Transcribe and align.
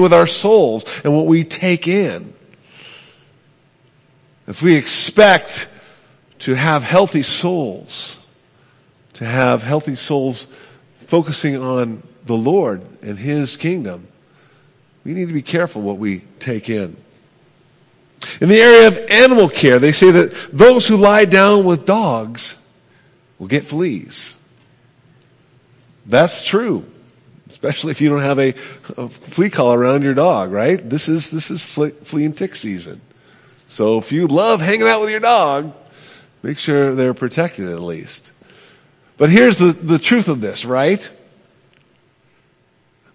with 0.00 0.12
our 0.12 0.28
souls 0.28 0.84
and 1.02 1.12
what 1.12 1.26
we 1.26 1.42
take 1.42 1.88
in. 1.88 2.32
If 4.46 4.62
we 4.62 4.76
expect 4.76 5.68
to 6.40 6.54
have 6.54 6.84
healthy 6.84 7.24
souls, 7.24 8.20
to 9.14 9.24
have 9.24 9.64
healthy 9.64 9.96
souls 9.96 10.46
focusing 11.06 11.56
on 11.56 12.04
the 12.26 12.36
Lord 12.36 12.82
and 13.02 13.18
His 13.18 13.56
kingdom, 13.56 14.06
we 15.02 15.14
need 15.14 15.26
to 15.26 15.34
be 15.34 15.42
careful 15.42 15.82
what 15.82 15.98
we 15.98 16.20
take 16.38 16.68
in. 16.68 16.96
In 18.40 18.48
the 18.48 18.60
area 18.60 18.86
of 18.86 18.98
animal 19.10 19.48
care, 19.48 19.80
they 19.80 19.90
say 19.90 20.12
that 20.12 20.32
those 20.52 20.86
who 20.86 20.96
lie 20.96 21.24
down 21.24 21.64
with 21.64 21.86
dogs 21.86 22.54
will 23.40 23.48
get 23.48 23.66
fleas. 23.66 24.36
That's 26.06 26.44
true. 26.44 26.86
Especially 27.48 27.90
if 27.90 28.00
you 28.00 28.08
don't 28.08 28.22
have 28.22 28.38
a, 28.38 28.54
a 28.96 29.08
flea 29.08 29.50
collar 29.50 29.78
around 29.78 30.02
your 30.02 30.14
dog, 30.14 30.52
right? 30.52 30.88
This 30.88 31.08
is, 31.08 31.30
this 31.30 31.50
is 31.50 31.62
flea, 31.62 31.90
flea 31.90 32.26
and 32.26 32.36
tick 32.36 32.54
season. 32.54 33.00
So 33.68 33.98
if 33.98 34.12
you 34.12 34.26
love 34.26 34.60
hanging 34.60 34.86
out 34.86 35.00
with 35.00 35.10
your 35.10 35.20
dog, 35.20 35.72
make 36.42 36.58
sure 36.58 36.94
they're 36.94 37.14
protected 37.14 37.68
at 37.68 37.80
least. 37.80 38.32
But 39.16 39.30
here's 39.30 39.58
the, 39.58 39.72
the 39.72 39.98
truth 39.98 40.28
of 40.28 40.40
this, 40.40 40.64
right? 40.64 41.10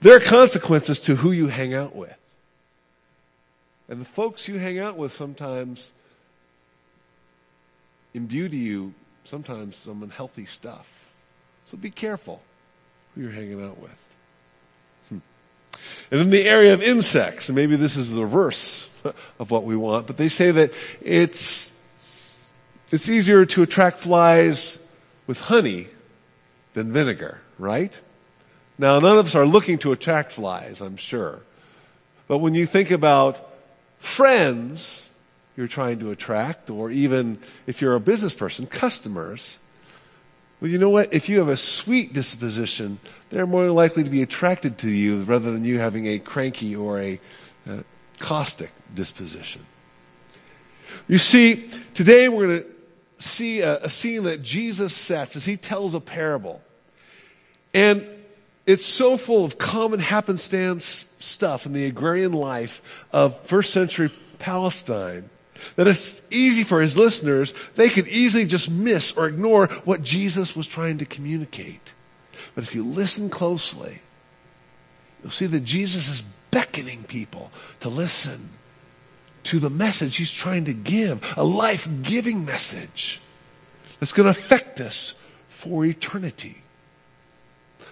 There 0.02 0.16
are 0.16 0.20
consequences 0.20 1.00
to 1.02 1.16
who 1.16 1.31
you 1.31 1.48
hang 1.48 1.73
out 1.73 1.95
with. 1.95 2.18
And 3.88 4.02
the 4.02 4.06
folks 4.06 4.48
you 4.48 4.58
hang 4.58 4.80
out 4.80 4.98
with 4.98 5.12
sometimes 5.12 5.92
imbue 8.14 8.50
to 8.50 8.58
you 8.58 8.94
sometimes 9.23 9.76
some 9.76 10.04
unhealthy 10.04 10.45
stuff. 10.45 11.12
So 11.66 11.78
be 11.78 11.90
careful 11.90 12.42
who 13.16 13.22
you're 13.22 13.31
hanging 13.31 13.64
out 13.64 13.80
with. 13.80 14.03
And 16.12 16.22
in 16.22 16.30
the 16.30 16.48
area 16.48 16.73
of 16.73 16.82
insects, 16.82 17.50
and 17.50 17.55
maybe 17.55 17.76
this 17.76 17.96
is 17.96 18.12
the 18.12 18.22
reverse 18.22 18.90
of 19.40 19.52
what 19.52 19.64
we 19.64 19.76
want, 19.76 20.08
but 20.08 20.18
they 20.18 20.28
say 20.28 20.52
that 20.52 20.73
it's, 21.02 21.72
it's 22.92 23.09
easier 23.09 23.45
to 23.45 23.64
attract 23.64 24.00
flies 24.00 24.80
with 25.28 25.39
honey 25.39 25.88
than 26.73 26.92
vinegar, 26.92 27.42
right? 27.58 27.98
Now, 28.78 29.00
none 29.00 29.17
of 29.17 29.28
us 29.28 29.36
are 29.36 29.45
looking 29.45 29.78
to 29.80 29.92
attract 29.92 30.31
flies, 30.31 30.81
I'm 30.81 30.98
sure. 30.98 31.42
But 32.28 32.39
when 32.39 32.56
you 32.56 32.66
think 32.66 32.92
about 32.92 33.50
friends 34.00 35.11
you're 35.56 35.67
trying 35.67 36.00
to 36.00 36.11
attract, 36.11 36.70
or 36.70 36.89
even 36.89 37.39
if 37.67 37.81
you're 37.81 37.95
a 37.95 38.00
business 38.00 38.34
person, 38.34 38.66
customers, 38.66 39.59
well, 40.64 40.72
you 40.72 40.78
know 40.78 40.89
what? 40.89 41.14
If 41.14 41.28
you 41.28 41.39
have 41.39 41.50
a 41.50 41.58
sweet 41.58 42.14
disposition, 42.14 42.97
they're 43.30 43.45
more 43.45 43.69
likely 43.69 44.02
to 44.06 44.09
be 44.09 44.22
attracted 44.22 44.78
to 44.78 44.89
you 44.89 45.23
rather 45.23 45.52
than 45.52 45.66
you 45.66 45.78
having 45.78 46.05
a 46.05 46.20
cranky 46.20 46.73
or 46.73 47.02
a 47.02 47.20
uh, 47.70 47.80
caustic 48.20 48.72
disposition. 48.95 49.66
You 51.09 51.17
see, 51.17 51.70
today 51.94 52.30
we're 52.30 52.47
going 52.47 52.64
to 52.64 52.70
see 53.17 53.59
a, 53.59 53.80
a 53.80 53.89
scene 53.89 54.23
that 54.23 54.42
Jesus 54.42 54.95
sets 54.95 55.36
as 55.36 55.44
he 55.44 55.58
tells 55.58 55.95
a 55.95 56.00
parable. 56.00 56.61
And 57.73 58.08
it's 58.66 58.86
so 58.86 59.17
full 59.17 59.44
of 59.44 59.58
common 59.58 60.00
happenstance 60.00 61.09
stuff 61.20 61.66
in 61.66 61.73
the 61.73 61.88
agrarian 61.88 62.31
life 62.31 62.81
of 63.11 63.38
first 63.42 63.73
century 63.73 64.14
Palestine 64.39 65.30
that 65.75 65.88
it's 65.88 66.22
easy 66.30 66.64
for 66.64 66.81
his 66.81 66.97
listeners, 66.97 67.53
they 67.75 67.89
could 67.89 68.08
easily 68.08 68.45
just 68.45 68.69
miss 68.69 69.11
or 69.14 69.28
ignore 69.28 69.67
what 69.86 70.03
Jesus 70.03 70.55
was 70.55 70.67
trying 70.67 70.97
to 71.00 71.05
communicate. 71.05 71.94
But 72.55 72.64
if 72.64 72.75
you 72.75 72.83
listen 72.83 73.30
closely, 73.30 74.02
you'll 75.22 75.31
see 75.31 75.47
that 75.47 75.61
Jesus 75.61 76.08
is 76.08 76.23
beckoning 76.52 77.03
people 77.03 77.52
to 77.80 77.89
listen 77.89 78.50
to 79.44 79.59
the 79.59 79.70
message 79.70 80.16
he's 80.16 80.31
trying 80.31 80.66
to 80.66 80.73
give, 80.73 81.33
a 81.36 81.44
life 81.44 81.88
giving 82.02 82.45
message 82.45 83.20
that's 84.00 84.14
going 84.14 84.25
to 84.25 84.31
affect 84.31 84.80
us 84.80 85.14
for 85.49 85.86
eternity. 85.86 86.61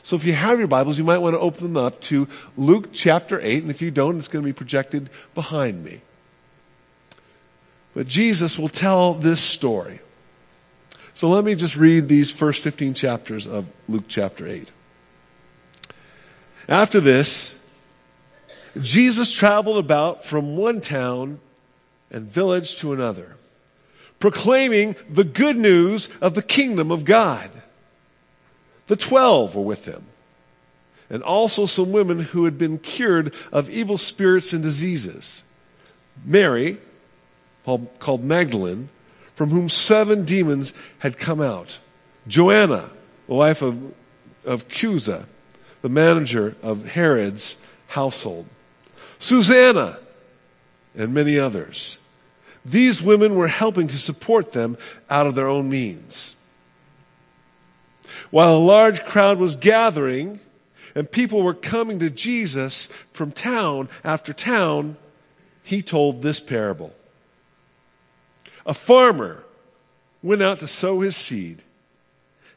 So 0.04 0.16
if 0.16 0.26
you 0.26 0.34
have 0.34 0.60
your 0.60 0.68
Bibles, 0.68 0.98
you 0.98 1.04
might 1.04 1.20
want 1.20 1.36
to 1.36 1.40
open 1.40 1.74
them 1.74 1.78
up 1.78 2.02
to 2.02 2.28
Luke 2.58 2.90
chapter 2.92 3.40
8, 3.40 3.64
and 3.64 3.72
if 3.72 3.82
you 3.82 3.92
don't, 3.92 4.18
it's 4.18 4.28
going 4.28 4.44
to 4.44 4.48
be 4.48 4.54
projected 4.54 5.10
behind 5.36 5.84
me. 5.84 6.02
But 7.94 8.08
Jesus 8.08 8.58
will 8.58 8.70
tell 8.70 9.14
this 9.14 9.42
story. 9.42 10.00
So 11.14 11.30
let 11.30 11.44
me 11.44 11.56
just 11.56 11.76
read 11.76 12.08
these 12.08 12.32
first 12.32 12.64
15 12.64 12.94
chapters 12.94 13.48
of 13.48 13.66
Luke 13.90 14.06
chapter 14.08 14.48
8. 14.48 14.72
After 16.70 17.02
this, 17.02 17.58
Jesus 18.80 19.32
traveled 19.32 19.78
about 19.78 20.24
from 20.24 20.56
one 20.56 20.80
town 20.80 21.40
and 22.10 22.32
village 22.32 22.78
to 22.78 22.94
another, 22.94 23.36
proclaiming 24.20 24.96
the 25.10 25.24
good 25.24 25.58
news 25.58 26.10
of 26.22 26.34
the 26.34 26.42
kingdom 26.42 26.92
of 26.92 27.04
God. 27.04 27.50
The 28.88 28.96
twelve 28.96 29.56
were 29.56 29.62
with 29.62 29.86
him, 29.86 30.04
and 31.10 31.24
also 31.24 31.66
some 31.66 31.92
women 31.92 32.20
who 32.20 32.46
had 32.46 32.58
been 32.58 32.78
cured 32.78 33.34
of 33.52 33.70
evil 33.70 33.98
spirits 33.98 34.54
and 34.54 34.64
diseases. 34.64 35.44
Mary, 36.26 36.78
called 37.66 38.24
Magdalene, 38.24 38.90
from 39.36 39.50
whom 39.50 39.70
seven 39.70 40.26
demons 40.26 40.74
had 41.00 41.18
come 41.18 41.42
out. 41.42 41.80
Joanna, 42.28 42.90
the 43.28 43.34
wife 43.34 43.62
of, 43.62 43.94
of 44.46 44.68
Chuza, 44.68 45.26
the 45.82 45.90
manager 45.90 46.56
of 46.62 46.86
Herod's 46.86 47.58
household. 47.88 48.46
Susanna, 49.20 50.00
and 50.96 51.14
many 51.14 51.40
others. 51.40 51.98
These 52.66 53.02
women 53.02 53.36
were 53.36 53.48
helping 53.48 53.88
to 53.88 53.98
support 53.98 54.52
them 54.52 54.78
out 55.10 55.28
of 55.28 55.36
their 55.36 55.48
own 55.48 55.70
means. 55.70 56.36
While 58.30 58.56
a 58.56 58.60
large 58.60 59.04
crowd 59.06 59.40
was 59.40 59.56
gathering 59.56 60.40
and 60.94 61.10
people 61.10 61.42
were 61.42 61.54
coming 61.54 62.00
to 62.00 62.10
Jesus 62.10 62.90
from 63.14 63.32
town 63.32 63.90
after 64.04 64.34
town, 64.34 64.98
he 65.64 65.82
told 65.82 66.22
this 66.22 66.40
parable. 66.40 66.94
A 68.66 68.74
farmer 68.74 69.44
went 70.22 70.42
out 70.42 70.60
to 70.60 70.68
sow 70.68 71.02
his 71.02 71.16
seed, 71.16 71.62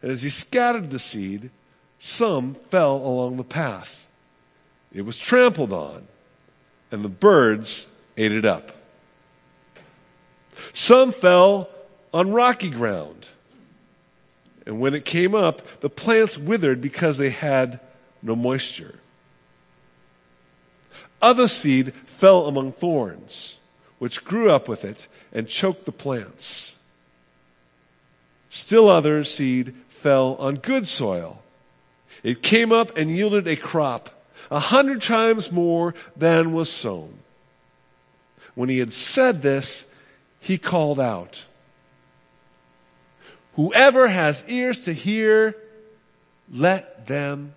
and 0.03 0.11
as 0.11 0.23
he 0.23 0.31
scattered 0.31 0.91
the 0.91 0.99
seed, 0.99 1.51
some 1.99 2.55
fell 2.55 2.97
along 2.97 3.37
the 3.37 3.45
path. 3.45 4.09
It 4.93 5.03
was 5.03 5.19
trampled 5.19 5.73
on, 5.73 6.07
and 6.91 7.05
the 7.05 7.09
birds 7.09 7.87
ate 8.17 8.33
it 8.33 8.45
up. 8.45 8.73
Some 10.73 11.13
fell 11.13 11.69
on 12.13 12.33
rocky 12.33 12.71
ground 12.71 13.29
and 14.67 14.81
when 14.81 14.95
it 14.95 15.05
came 15.05 15.35
up, 15.35 15.81
the 15.81 15.91
plants 15.91 16.39
withered 16.39 16.81
because 16.81 17.19
they 17.19 17.31
had 17.31 17.81
no 18.23 18.35
moisture. 18.35 18.99
Other 21.21 21.49
seed 21.49 21.93
fell 22.07 22.47
among 22.47 22.73
thorns, 22.73 23.57
which 24.05 24.23
grew 24.23 24.51
up 24.51 24.69
with 24.69 24.85
it 24.85 25.09
and 25.33 25.49
choked 25.49 25.87
the 25.87 25.91
plants. 25.91 26.75
Still 28.51 28.91
other 28.91 29.25
seed 29.25 29.75
fell 29.89 30.35
on 30.35 30.57
good 30.57 30.87
soil. 30.87 31.41
It 32.23 32.43
came 32.43 32.71
up 32.71 32.99
and 32.99 33.11
yielded 33.11 33.49
a 33.49 33.57
crop, 33.57 34.11
a 34.51 34.59
hundred 34.59 35.01
times 35.01 35.51
more 35.51 35.95
than 36.19 36.53
was 36.53 36.71
sown. 36.71 37.15
When 38.55 38.69
he 38.69 38.77
had 38.77 38.93
said 38.93 39.41
this, 39.41 39.87
he 40.39 40.59
called 40.59 41.01
out. 41.01 41.43
Whoever 43.57 44.07
has 44.07 44.45
ears 44.47 44.81
to 44.81 44.93
hear, 44.93 45.57
let 46.53 47.07
them 47.07 47.55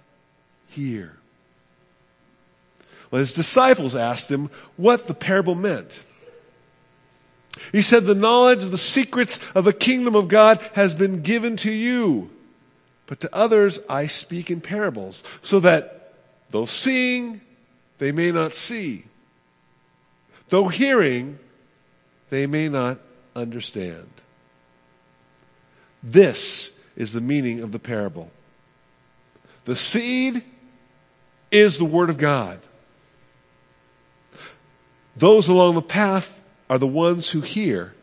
hear. 0.70 1.12
Well, 3.12 3.20
his 3.20 3.34
disciples 3.34 3.98
asked 3.98 4.32
him 4.32 4.50
what 4.78 5.08
the 5.08 5.14
parable 5.14 5.54
meant. 5.54 6.04
He 7.72 7.82
said, 7.82 8.06
The 8.06 8.16
knowledge 8.16 8.64
of 8.64 8.72
the 8.72 8.78
secrets 8.78 9.40
of 9.56 9.66
the 9.66 9.74
kingdom 9.74 10.16
of 10.16 10.28
God 10.28 10.60
has 10.74 10.94
been 10.94 11.22
given 11.22 11.56
to 11.58 11.72
you, 11.72 12.30
but 13.06 13.20
to 13.22 13.36
others 13.36 13.80
I 13.90 14.08
speak 14.08 14.50
in 14.52 14.62
parables, 14.62 15.24
so 15.42 15.60
that 15.62 16.14
though 16.52 16.66
seeing, 16.66 17.42
they 17.98 18.12
may 18.12 18.32
not 18.32 18.54
see, 18.54 19.06
though 20.50 20.68
hearing, 20.68 21.40
they 22.30 22.48
may 22.48 22.70
not 22.70 23.00
understand. 23.36 24.08
This 26.04 26.72
is 26.96 27.14
the 27.14 27.22
meaning 27.22 27.62
of 27.62 27.72
the 27.72 27.80
parable. 27.80 28.32
The 29.66 29.76
seed 29.76 30.44
is 31.52 31.78
the 31.78 31.86
Word 31.86 32.10
of 32.10 32.18
God. 32.18 32.60
Those 35.16 35.48
along 35.48 35.76
the 35.76 35.82
path 35.82 36.37
are 36.70 36.78
the 36.78 36.88
ones 36.88 37.30
who 37.30 37.42
hear. 37.42 37.94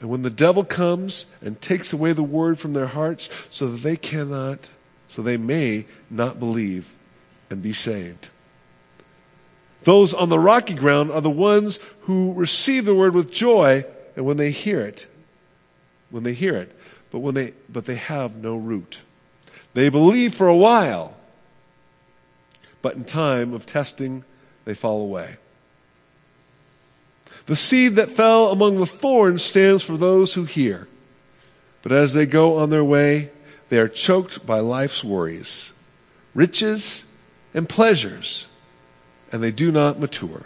And 0.00 0.08
when 0.08 0.22
the 0.22 0.30
devil 0.30 0.64
comes 0.64 1.26
and 1.42 1.60
takes 1.60 1.92
away 1.92 2.12
the 2.12 2.22
Word 2.22 2.58
from 2.58 2.72
their 2.72 2.86
hearts 2.86 3.28
so 3.50 3.66
that 3.68 3.82
they 3.82 3.96
cannot, 3.96 4.70
so 5.08 5.22
they 5.22 5.36
may 5.36 5.86
not 6.10 6.38
believe 6.38 6.92
and 7.50 7.62
be 7.62 7.72
saved. 7.72 8.28
Those 9.84 10.12
on 10.12 10.28
the 10.28 10.38
rocky 10.38 10.74
ground 10.74 11.10
are 11.10 11.20
the 11.20 11.30
ones 11.30 11.78
who 12.02 12.32
receive 12.34 12.84
the 12.84 12.94
word 12.94 13.14
with 13.14 13.30
joy, 13.30 13.84
and 14.16 14.24
when 14.24 14.36
they 14.36 14.50
hear 14.50 14.80
it, 14.80 15.06
when 16.10 16.24
they 16.24 16.34
hear 16.34 16.56
it, 16.56 16.76
but 17.10 17.20
when 17.20 17.34
they 17.34 17.54
but 17.68 17.84
they 17.84 17.94
have 17.94 18.36
no 18.36 18.56
root. 18.56 19.00
They 19.74 19.88
believe 19.88 20.34
for 20.34 20.48
a 20.48 20.56
while, 20.56 21.16
but 22.82 22.96
in 22.96 23.04
time 23.04 23.54
of 23.54 23.66
testing, 23.66 24.24
they 24.64 24.74
fall 24.74 25.02
away. 25.02 25.36
The 27.48 27.56
seed 27.56 27.96
that 27.96 28.10
fell 28.10 28.52
among 28.52 28.78
the 28.78 28.84
thorns 28.84 29.42
stands 29.42 29.82
for 29.82 29.96
those 29.96 30.34
who 30.34 30.44
hear. 30.44 30.86
But 31.82 31.92
as 31.92 32.12
they 32.12 32.26
go 32.26 32.58
on 32.58 32.68
their 32.68 32.84
way, 32.84 33.30
they 33.70 33.78
are 33.78 33.88
choked 33.88 34.44
by 34.44 34.60
life's 34.60 35.02
worries, 35.02 35.72
riches, 36.34 37.04
and 37.54 37.66
pleasures, 37.66 38.48
and 39.32 39.42
they 39.42 39.50
do 39.50 39.72
not 39.72 39.98
mature. 39.98 40.42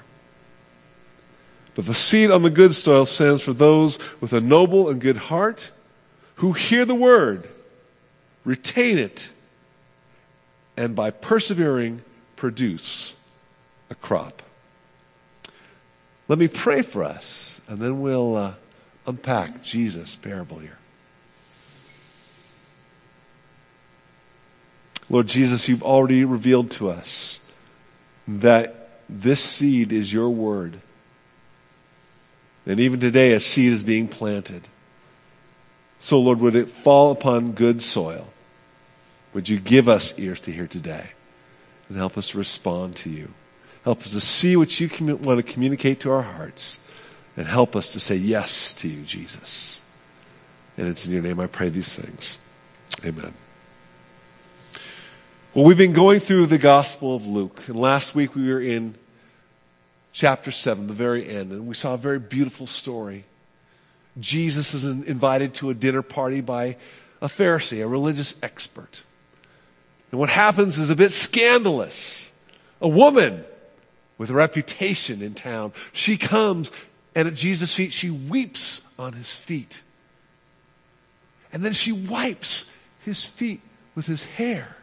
But 1.75 1.87
the 1.87 1.95
seed 1.95 2.31
on 2.31 2.43
the 2.43 2.51
good 2.51 2.73
soil 2.73 3.05
stands 3.05 3.43
for 3.43 3.53
those 3.53 3.99
with 4.21 4.33
a 4.33 4.41
noble 4.41 4.89
and 4.89 5.01
good 5.01 5.17
heart 5.17 5.73
who 6.37 6.53
hear 6.53 6.85
the 6.85 6.95
word, 6.95 7.49
retain 8.45 8.97
it, 8.99 9.33
and 10.77 10.95
by 10.95 11.11
persevering 11.11 12.03
produce 12.37 13.17
a 13.91 13.97
crop. 13.97 14.41
Let 16.29 16.39
me 16.39 16.49
pray 16.49 16.83
for 16.83 17.05
us, 17.05 17.61
and 17.69 17.79
then 17.79 18.01
we'll 18.01 18.37
uh, 18.37 18.55
unpack 19.07 19.63
Jesus' 19.63 20.17
parable 20.17 20.59
here. 20.59 20.79
Lord 25.11 25.27
Jesus, 25.27 25.69
you've 25.69 25.83
already 25.83 26.25
revealed 26.25 26.71
to 26.73 26.89
us 26.89 27.41
that 28.27 28.89
this 29.09 29.41
seed 29.41 29.93
is 29.93 30.13
your 30.13 30.31
word. 30.31 30.81
And 32.65 32.81
even 32.81 33.01
today, 33.01 33.33
a 33.33 33.41
seed 33.41 33.73
is 33.73 33.83
being 33.83 34.09
planted. 34.09 34.69
So, 35.99 36.19
Lord, 36.19 36.41
would 36.41 36.57
it 36.57 36.71
fall 36.71 37.11
upon 37.11 37.53
good 37.53 37.83
soil? 37.83 38.33
Would 39.35 39.49
you 39.49 39.59
give 39.59 39.89
us 39.89 40.19
ears 40.19 40.41
to 40.41 40.53
hear 40.53 40.67
today 40.67 41.11
and 41.89 41.99
help 41.99 42.17
us 42.17 42.35
respond 42.35 42.97
to 42.97 43.11
you? 43.11 43.33
Help 43.85 44.03
us 44.03 44.13
to 44.13 44.21
see 44.21 44.57
what 44.57 44.79
you 44.79 44.89
want 45.17 45.45
to 45.45 45.53
communicate 45.53 46.01
to 46.01 46.11
our 46.13 46.23
hearts 46.23 46.79
and 47.37 47.47
help 47.47 47.75
us 47.75 47.93
to 47.93 48.01
say 48.01 48.15
yes 48.15 48.75
to 48.75 48.89
you, 48.89 49.03
Jesus. 49.03 49.81
And 50.77 50.89
it's 50.89 51.05
in 51.05 51.13
your 51.13 51.23
name 51.23 51.41
I 51.41 51.47
pray 51.47 51.69
these 51.69 51.95
things. 51.95 52.39
Amen. 53.05 53.35
Well, 55.55 55.65
we've 55.65 55.77
been 55.77 55.93
going 55.93 56.21
through 56.21 56.47
the 56.47 56.59
Gospel 56.59 57.15
of 57.15 57.27
Luke, 57.27 57.65
and 57.67 57.77
last 57.77 58.15
week 58.15 58.35
we 58.35 58.49
were 58.49 58.61
in 58.61 58.95
chapter 60.13 60.51
7, 60.51 60.87
the 60.87 60.93
very 60.93 61.29
end, 61.29 61.53
and 61.53 61.67
we 61.67 61.75
saw 61.75 61.95
a 61.95 61.99
very 61.99 62.19
beautiful 62.19 62.67
story. 62.67 63.25
Jesus 64.21 64.75
is 64.75 64.85
invited 64.85 65.55
to 65.55 65.71
a 65.71 65.75
dinner 65.75 66.03
party 66.03 66.41
by 66.41 66.77
a 67.21 67.29
Pharisee, 67.29 67.83
a 67.83 67.89
religious 67.89 68.35
expert. 68.43 69.03
And 70.11 70.21
what 70.21 70.29
happens 70.29 70.79
is 70.79 70.91
a 70.91 70.97
bit 70.97 71.13
scandalous. 71.13 72.31
A 72.81 72.89
woman 72.89 73.45
with 74.23 74.31
a 74.31 74.35
reputation 74.35 75.21
in 75.21 75.35
town. 75.35 75.73
She 75.93 76.17
comes 76.17 76.71
and 77.13 77.27
at 77.27 77.35
Jesus' 77.35 77.75
feet, 77.75 77.93
she 77.93 78.09
weeps 78.09 78.83
on 78.97 79.15
his 79.15 79.35
feet. 79.35 79.83
And 81.53 81.65
then 81.65 81.73
she 81.73 81.91
wipes 81.91 82.67
his 83.01 83.25
feet 83.25 83.61
with 83.97 84.07
his 84.07 84.25
hair, 84.25 84.77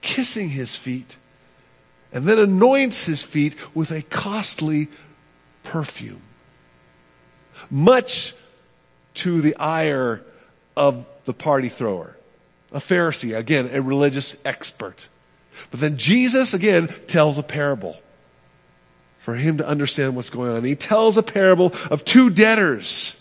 kissing 0.00 0.48
his 0.48 0.74
feet, 0.76 1.18
and 2.10 2.26
then 2.26 2.38
anoints 2.38 3.04
his 3.04 3.22
feet 3.22 3.54
with 3.74 3.92
a 3.92 4.00
costly 4.00 4.88
perfume. 5.62 6.22
Much 7.70 8.34
to 9.14 9.42
the 9.42 9.56
ire 9.56 10.22
of 10.74 11.04
the 11.26 11.34
party 11.34 11.68
thrower, 11.68 12.16
a 12.72 12.80
Pharisee, 12.80 13.36
again, 13.36 13.68
a 13.74 13.82
religious 13.82 14.36
expert. 14.42 15.08
But 15.70 15.80
then 15.80 15.98
Jesus, 15.98 16.54
again, 16.54 16.88
tells 17.06 17.36
a 17.36 17.42
parable 17.42 17.96
for 19.22 19.34
him 19.34 19.58
to 19.58 19.66
understand 19.66 20.14
what's 20.14 20.30
going 20.30 20.50
on. 20.50 20.64
He 20.64 20.74
tells 20.74 21.16
a 21.16 21.22
parable 21.22 21.72
of 21.90 22.04
two 22.04 22.28
debtors. 22.28 23.16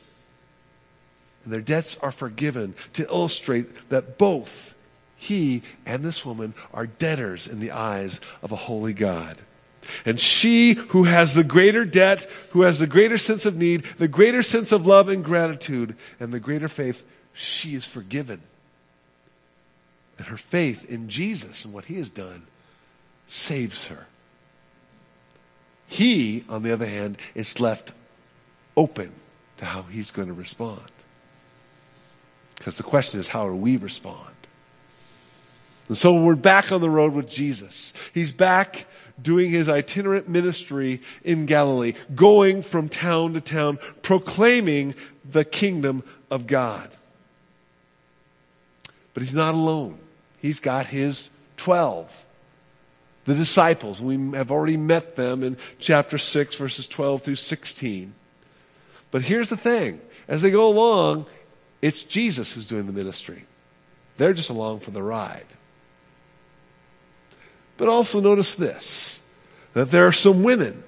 And 1.44 1.54
their 1.54 1.62
debts 1.62 1.98
are 2.02 2.12
forgiven 2.12 2.76
to 2.94 3.04
illustrate 3.04 3.90
that 3.90 4.18
both 4.18 4.76
he 5.16 5.62
and 5.86 6.04
this 6.04 6.26
woman 6.26 6.56
are 6.74 6.88
debtors 6.88 7.48
in 7.48 7.60
the 7.60 7.72
eyes 7.72 8.20
of 8.42 8.52
a 8.52 8.56
holy 8.56 8.94
God. 8.94 9.38
And 10.06 10.20
she 10.20 10.74
who 10.74 11.04
has 11.04 11.36
the 11.36 11.44
greater 11.44 11.86
debt, 11.86 12.28
who 12.50 12.64
has 12.64 12.80
the 12.80 12.88
greater 12.88 13.20
sense 13.20 13.46
of 13.46 13.56
need, 13.56 13.84
the 14.00 14.08
greater 14.08 14.42
sense 14.42 14.72
of 14.72 14.88
love 14.88 15.10
and 15.10 15.24
gratitude, 15.24 15.96
and 16.20 16.34
the 16.34 16.40
greater 16.40 16.68
faith, 16.68 17.04
she 17.34 17.76
is 17.76 17.86
forgiven. 17.86 18.42
And 20.18 20.28
her 20.28 20.38
faith 20.38 20.90
in 20.90 21.10
Jesus 21.10 21.66
and 21.66 21.74
what 21.74 21.86
he 21.86 21.96
has 21.96 22.10
done 22.10 22.44
saves 23.28 23.88
her. 23.88 24.08
He, 25.92 26.46
on 26.48 26.64
the 26.64 26.72
other 26.72 26.86
hand, 26.86 27.18
is 27.36 27.60
left 27.60 27.92
open 28.78 29.12
to 29.58 29.66
how 29.66 29.82
he's 29.82 30.10
going 30.10 30.30
to 30.30 30.34
respond. 30.34 30.90
Because 32.56 32.78
the 32.78 32.84
question 32.84 33.20
is, 33.20 33.28
how 33.28 33.46
do 33.46 33.56
we 33.58 33.76
respond? 33.76 34.34
And 35.90 35.98
so 35.98 36.14
we're 36.14 36.36
back 36.36 36.72
on 36.72 36.80
the 36.80 36.90
road 36.90 37.12
with 37.12 37.30
Jesus. 37.30 37.94
He's 38.14 38.32
back 38.32 38.86
doing 39.22 39.50
his 39.50 39.68
itinerant 39.68 40.30
ministry 40.30 41.02
in 41.26 41.46
Galilee, 41.46 41.96
going 42.16 42.62
from 42.62 42.88
town 42.88 43.34
to 43.34 43.42
town, 43.42 43.78
proclaiming 44.02 44.96
the 45.30 45.44
kingdom 45.44 46.04
of 46.30 46.48
God. 46.48 46.90
But 49.14 49.24
he's 49.24 49.34
not 49.34 49.56
alone. 49.56 50.00
He's 50.40 50.62
got 50.62 50.86
his 50.86 51.30
12 51.58 52.10
the 53.32 53.38
disciples. 53.38 54.02
We 54.02 54.32
have 54.32 54.52
already 54.52 54.78
met 54.78 55.16
them 55.16 55.44
in 55.44 55.58
chapter 55.80 56.18
6, 56.18 56.56
verses 56.56 56.88
12 56.88 57.24
through 57.24 57.36
16. 57.36 58.14
But 59.10 59.22
here's 59.22 59.50
the 59.50 59.58
thing 59.58 60.02
as 60.28 60.42
they 60.42 60.52
go 60.52 60.68
along, 60.68 61.28
it's 61.82 62.04
Jesus 62.04 62.52
who's 62.52 62.68
doing 62.68 62.88
the 62.88 62.94
ministry. 62.94 63.46
They're 64.18 64.34
just 64.34 64.50
along 64.50 64.82
for 64.82 64.92
the 64.92 65.02
ride. 65.02 65.46
But 67.78 67.88
also 67.88 68.20
notice 68.20 68.56
this 68.56 69.22
that 69.74 69.90
there 69.90 70.06
are 70.06 70.12
some 70.12 70.44
women. 70.44 70.84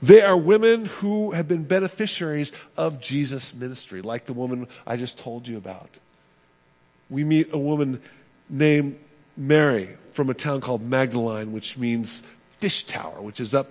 They 0.00 0.22
are 0.22 0.36
women 0.36 0.84
who 0.84 1.32
have 1.32 1.48
been 1.48 1.64
beneficiaries 1.64 2.52
of 2.76 3.00
Jesus' 3.00 3.52
ministry, 3.52 4.02
like 4.02 4.26
the 4.26 4.32
woman 4.32 4.68
I 4.86 4.96
just 4.96 5.18
told 5.18 5.48
you 5.48 5.56
about. 5.56 5.90
We 7.10 7.24
meet 7.24 7.52
a 7.52 7.58
woman 7.58 8.02
named 8.48 8.98
Mary 9.36 9.88
from 10.12 10.30
a 10.30 10.34
town 10.34 10.60
called 10.60 10.82
Magdalene, 10.82 11.52
which 11.52 11.76
means 11.76 12.22
fish 12.58 12.84
tower, 12.84 13.20
which 13.20 13.40
is 13.40 13.54
up 13.54 13.68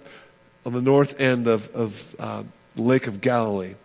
on 0.65 0.73
the 0.73 0.81
north 0.81 1.19
end 1.19 1.47
of, 1.47 1.73
of 1.75 2.15
uh, 2.19 2.43
the 2.75 2.81
Lake 2.81 3.07
of 3.07 3.21
Galilee, 3.21 3.75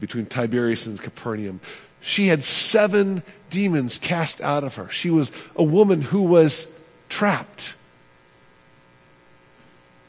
between 0.00 0.26
Tiberias 0.26 0.86
and 0.86 1.00
Capernaum. 1.00 1.60
She 2.00 2.26
had 2.26 2.42
seven 2.42 3.22
demons 3.50 3.98
cast 3.98 4.40
out 4.40 4.64
of 4.64 4.74
her. 4.74 4.88
She 4.90 5.10
was 5.10 5.30
a 5.56 5.62
woman 5.62 6.02
who 6.02 6.22
was 6.22 6.66
trapped, 7.08 7.74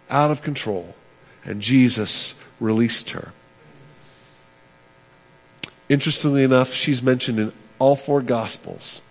out 0.09 0.31
of 0.31 0.41
control, 0.41 0.95
and 1.45 1.61
Jesus 1.61 2.35
released 2.59 3.11
her. 3.11 3.33
Interestingly 5.89 6.43
enough, 6.43 6.73
she's 6.73 7.03
mentioned 7.03 7.39
in 7.39 7.53
all 7.77 7.95
four 7.95 8.21
Gospels 8.21 9.01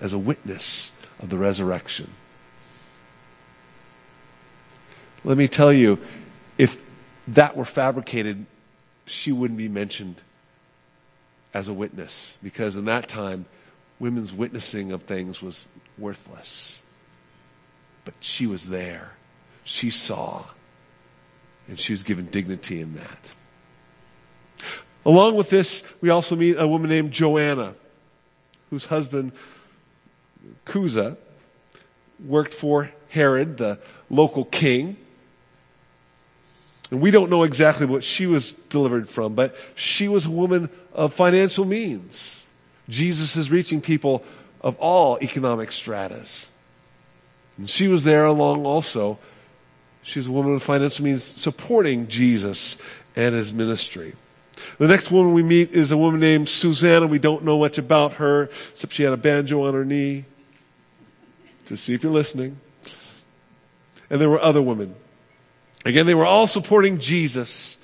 as 0.00 0.12
a 0.12 0.18
witness 0.18 0.90
of 1.20 1.28
the 1.28 1.36
resurrection. 1.36 2.10
Let 5.24 5.36
me 5.36 5.48
tell 5.48 5.72
you, 5.72 5.98
if 6.56 6.80
that 7.28 7.56
were 7.56 7.64
fabricated, 7.64 8.46
she 9.04 9.32
wouldn't 9.32 9.58
be 9.58 9.68
mentioned 9.68 10.22
as 11.52 11.68
a 11.68 11.72
witness 11.72 12.38
because 12.42 12.76
in 12.76 12.84
that 12.86 13.08
time, 13.08 13.46
women's 13.98 14.32
witnessing 14.32 14.92
of 14.92 15.02
things 15.02 15.42
was 15.42 15.68
worthless. 15.96 16.80
But 18.04 18.14
she 18.20 18.46
was 18.46 18.68
there, 18.68 19.12
she 19.64 19.90
saw, 19.90 20.44
and 21.68 21.78
she 21.78 21.92
was 21.92 22.02
given 22.02 22.26
dignity 22.26 22.80
in 22.80 22.94
that. 22.94 23.32
Along 25.04 25.36
with 25.36 25.50
this, 25.50 25.84
we 26.00 26.10
also 26.10 26.36
meet 26.36 26.56
a 26.58 26.66
woman 26.66 26.90
named 26.90 27.12
Joanna, 27.12 27.74
whose 28.70 28.84
husband 28.84 29.32
Chuza 30.66 31.16
worked 32.24 32.54
for 32.54 32.90
Herod, 33.08 33.56
the 33.58 33.78
local 34.10 34.44
king. 34.44 34.96
And 36.90 37.00
we 37.00 37.10
don't 37.10 37.30
know 37.30 37.42
exactly 37.42 37.86
what 37.86 38.02
she 38.02 38.26
was 38.26 38.52
delivered 38.52 39.08
from, 39.08 39.34
but 39.34 39.54
she 39.74 40.08
was 40.08 40.26
a 40.26 40.30
woman 40.30 40.70
of 40.92 41.12
financial 41.12 41.64
means. 41.64 42.44
Jesus 42.88 43.36
is 43.36 43.50
reaching 43.50 43.80
people 43.80 44.24
of 44.60 44.76
all 44.78 45.18
economic 45.20 45.70
stratas. 45.72 46.50
And 47.58 47.68
she 47.68 47.88
was 47.88 48.04
there 48.04 48.24
along 48.24 48.64
also. 48.64 49.18
She 50.02 50.18
was 50.18 50.28
a 50.28 50.32
woman 50.32 50.54
of 50.54 50.62
financial 50.62 51.04
means 51.04 51.22
supporting 51.22 52.08
Jesus 52.08 52.78
and 53.14 53.34
his 53.34 53.52
ministry. 53.52 54.14
The 54.78 54.88
next 54.88 55.10
woman 55.10 55.34
we 55.34 55.42
meet 55.42 55.72
is 55.72 55.92
a 55.92 55.96
woman 55.96 56.20
named 56.20 56.48
Susanna. 56.48 57.06
We 57.06 57.18
don't 57.18 57.44
know 57.44 57.58
much 57.58 57.78
about 57.78 58.14
her, 58.14 58.50
except 58.72 58.94
she 58.94 59.02
had 59.02 59.12
a 59.12 59.18
banjo 59.18 59.66
on 59.66 59.74
her 59.74 59.84
knee. 59.84 60.24
To 61.68 61.76
see 61.76 61.94
if 61.94 62.02
you're 62.02 62.12
listening. 62.12 62.58
And 64.10 64.20
there 64.20 64.30
were 64.30 64.40
other 64.40 64.62
women. 64.62 64.94
Again, 65.84 66.06
they 66.06 66.14
were 66.14 66.26
all 66.26 66.46
supporting 66.46 66.98
Jesus 66.98 67.76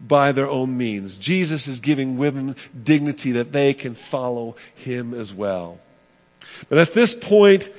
by 0.00 0.32
their 0.32 0.48
own 0.48 0.76
means. 0.76 1.16
Jesus 1.16 1.66
is 1.66 1.80
giving 1.80 2.16
women 2.16 2.56
dignity 2.82 3.32
that 3.32 3.52
they 3.52 3.74
can 3.74 3.94
follow 3.94 4.56
him 4.74 5.12
as 5.12 5.32
well. 5.32 5.78
But 6.68 6.78
at 6.78 6.94
this 6.94 7.14
point, 7.14 7.70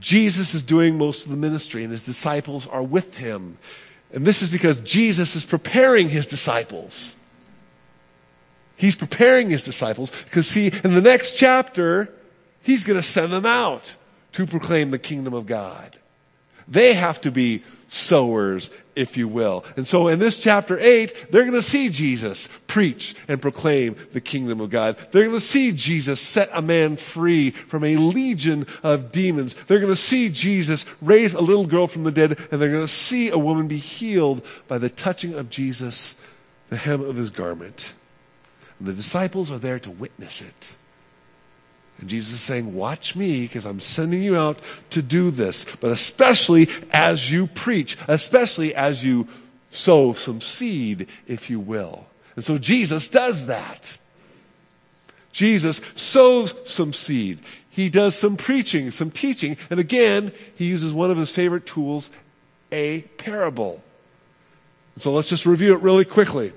Jesus 0.00 0.54
is 0.54 0.62
doing 0.62 0.98
most 0.98 1.24
of 1.24 1.30
the 1.30 1.36
ministry 1.36 1.84
and 1.84 1.92
his 1.92 2.04
disciples 2.04 2.66
are 2.66 2.82
with 2.82 3.16
him. 3.16 3.58
And 4.12 4.26
this 4.26 4.42
is 4.42 4.50
because 4.50 4.78
Jesus 4.80 5.36
is 5.36 5.44
preparing 5.44 6.08
his 6.08 6.26
disciples. 6.26 7.14
He's 8.76 8.96
preparing 8.96 9.50
his 9.50 9.62
disciples 9.62 10.10
because, 10.24 10.48
see, 10.48 10.68
in 10.68 10.94
the 10.94 11.02
next 11.02 11.36
chapter, 11.36 12.12
he's 12.62 12.82
going 12.82 12.98
to 12.98 13.06
send 13.06 13.32
them 13.32 13.46
out 13.46 13.94
to 14.32 14.46
proclaim 14.46 14.90
the 14.90 14.98
kingdom 14.98 15.34
of 15.34 15.46
God. 15.46 15.96
They 16.68 16.94
have 16.94 17.20
to 17.22 17.30
be 17.30 17.64
sowers, 17.88 18.70
if 18.94 19.16
you 19.16 19.26
will. 19.26 19.64
And 19.76 19.86
so 19.86 20.06
in 20.06 20.20
this 20.20 20.38
chapter 20.38 20.78
8, 20.78 21.32
they're 21.32 21.42
going 21.42 21.54
to 21.54 21.62
see 21.62 21.88
Jesus 21.88 22.48
preach 22.68 23.16
and 23.26 23.42
proclaim 23.42 23.96
the 24.12 24.20
kingdom 24.20 24.60
of 24.60 24.70
God. 24.70 24.96
They're 25.10 25.24
going 25.24 25.36
to 25.36 25.44
see 25.44 25.72
Jesus 25.72 26.20
set 26.20 26.48
a 26.52 26.62
man 26.62 26.96
free 26.96 27.50
from 27.50 27.82
a 27.82 27.96
legion 27.96 28.68
of 28.84 29.10
demons. 29.10 29.54
They're 29.66 29.80
going 29.80 29.92
to 29.92 29.96
see 29.96 30.28
Jesus 30.28 30.86
raise 31.02 31.34
a 31.34 31.40
little 31.40 31.66
girl 31.66 31.88
from 31.88 32.04
the 32.04 32.12
dead, 32.12 32.38
and 32.52 32.62
they're 32.62 32.70
going 32.70 32.86
to 32.86 32.88
see 32.88 33.30
a 33.30 33.38
woman 33.38 33.66
be 33.66 33.78
healed 33.78 34.42
by 34.68 34.78
the 34.78 34.88
touching 34.88 35.34
of 35.34 35.50
Jesus, 35.50 36.14
the 36.68 36.76
hem 36.76 37.00
of 37.02 37.16
his 37.16 37.30
garment. 37.30 37.92
And 38.78 38.86
the 38.86 38.92
disciples 38.92 39.50
are 39.50 39.58
there 39.58 39.80
to 39.80 39.90
witness 39.90 40.40
it. 40.40 40.76
And 42.00 42.08
Jesus 42.08 42.34
is 42.34 42.40
saying, 42.40 42.74
Watch 42.74 43.14
me 43.14 43.42
because 43.42 43.66
I'm 43.66 43.80
sending 43.80 44.22
you 44.22 44.36
out 44.36 44.58
to 44.90 45.02
do 45.02 45.30
this. 45.30 45.66
But 45.80 45.92
especially 45.92 46.68
as 46.92 47.30
you 47.30 47.46
preach, 47.46 47.96
especially 48.08 48.74
as 48.74 49.04
you 49.04 49.28
sow 49.70 50.12
some 50.12 50.40
seed, 50.40 51.08
if 51.26 51.50
you 51.50 51.60
will. 51.60 52.06
And 52.36 52.44
so 52.44 52.58
Jesus 52.58 53.08
does 53.08 53.46
that. 53.46 53.96
Jesus 55.32 55.80
sows 55.94 56.54
some 56.64 56.92
seed. 56.92 57.40
He 57.70 57.88
does 57.88 58.16
some 58.16 58.36
preaching, 58.36 58.90
some 58.90 59.10
teaching. 59.10 59.56
And 59.70 59.78
again, 59.78 60.32
he 60.56 60.66
uses 60.66 60.92
one 60.92 61.10
of 61.10 61.16
his 61.16 61.30
favorite 61.30 61.66
tools, 61.66 62.10
a 62.72 63.02
parable. 63.18 63.82
So 64.98 65.12
let's 65.12 65.28
just 65.28 65.46
review 65.46 65.74
it 65.74 65.82
really 65.82 66.04
quickly. 66.04 66.52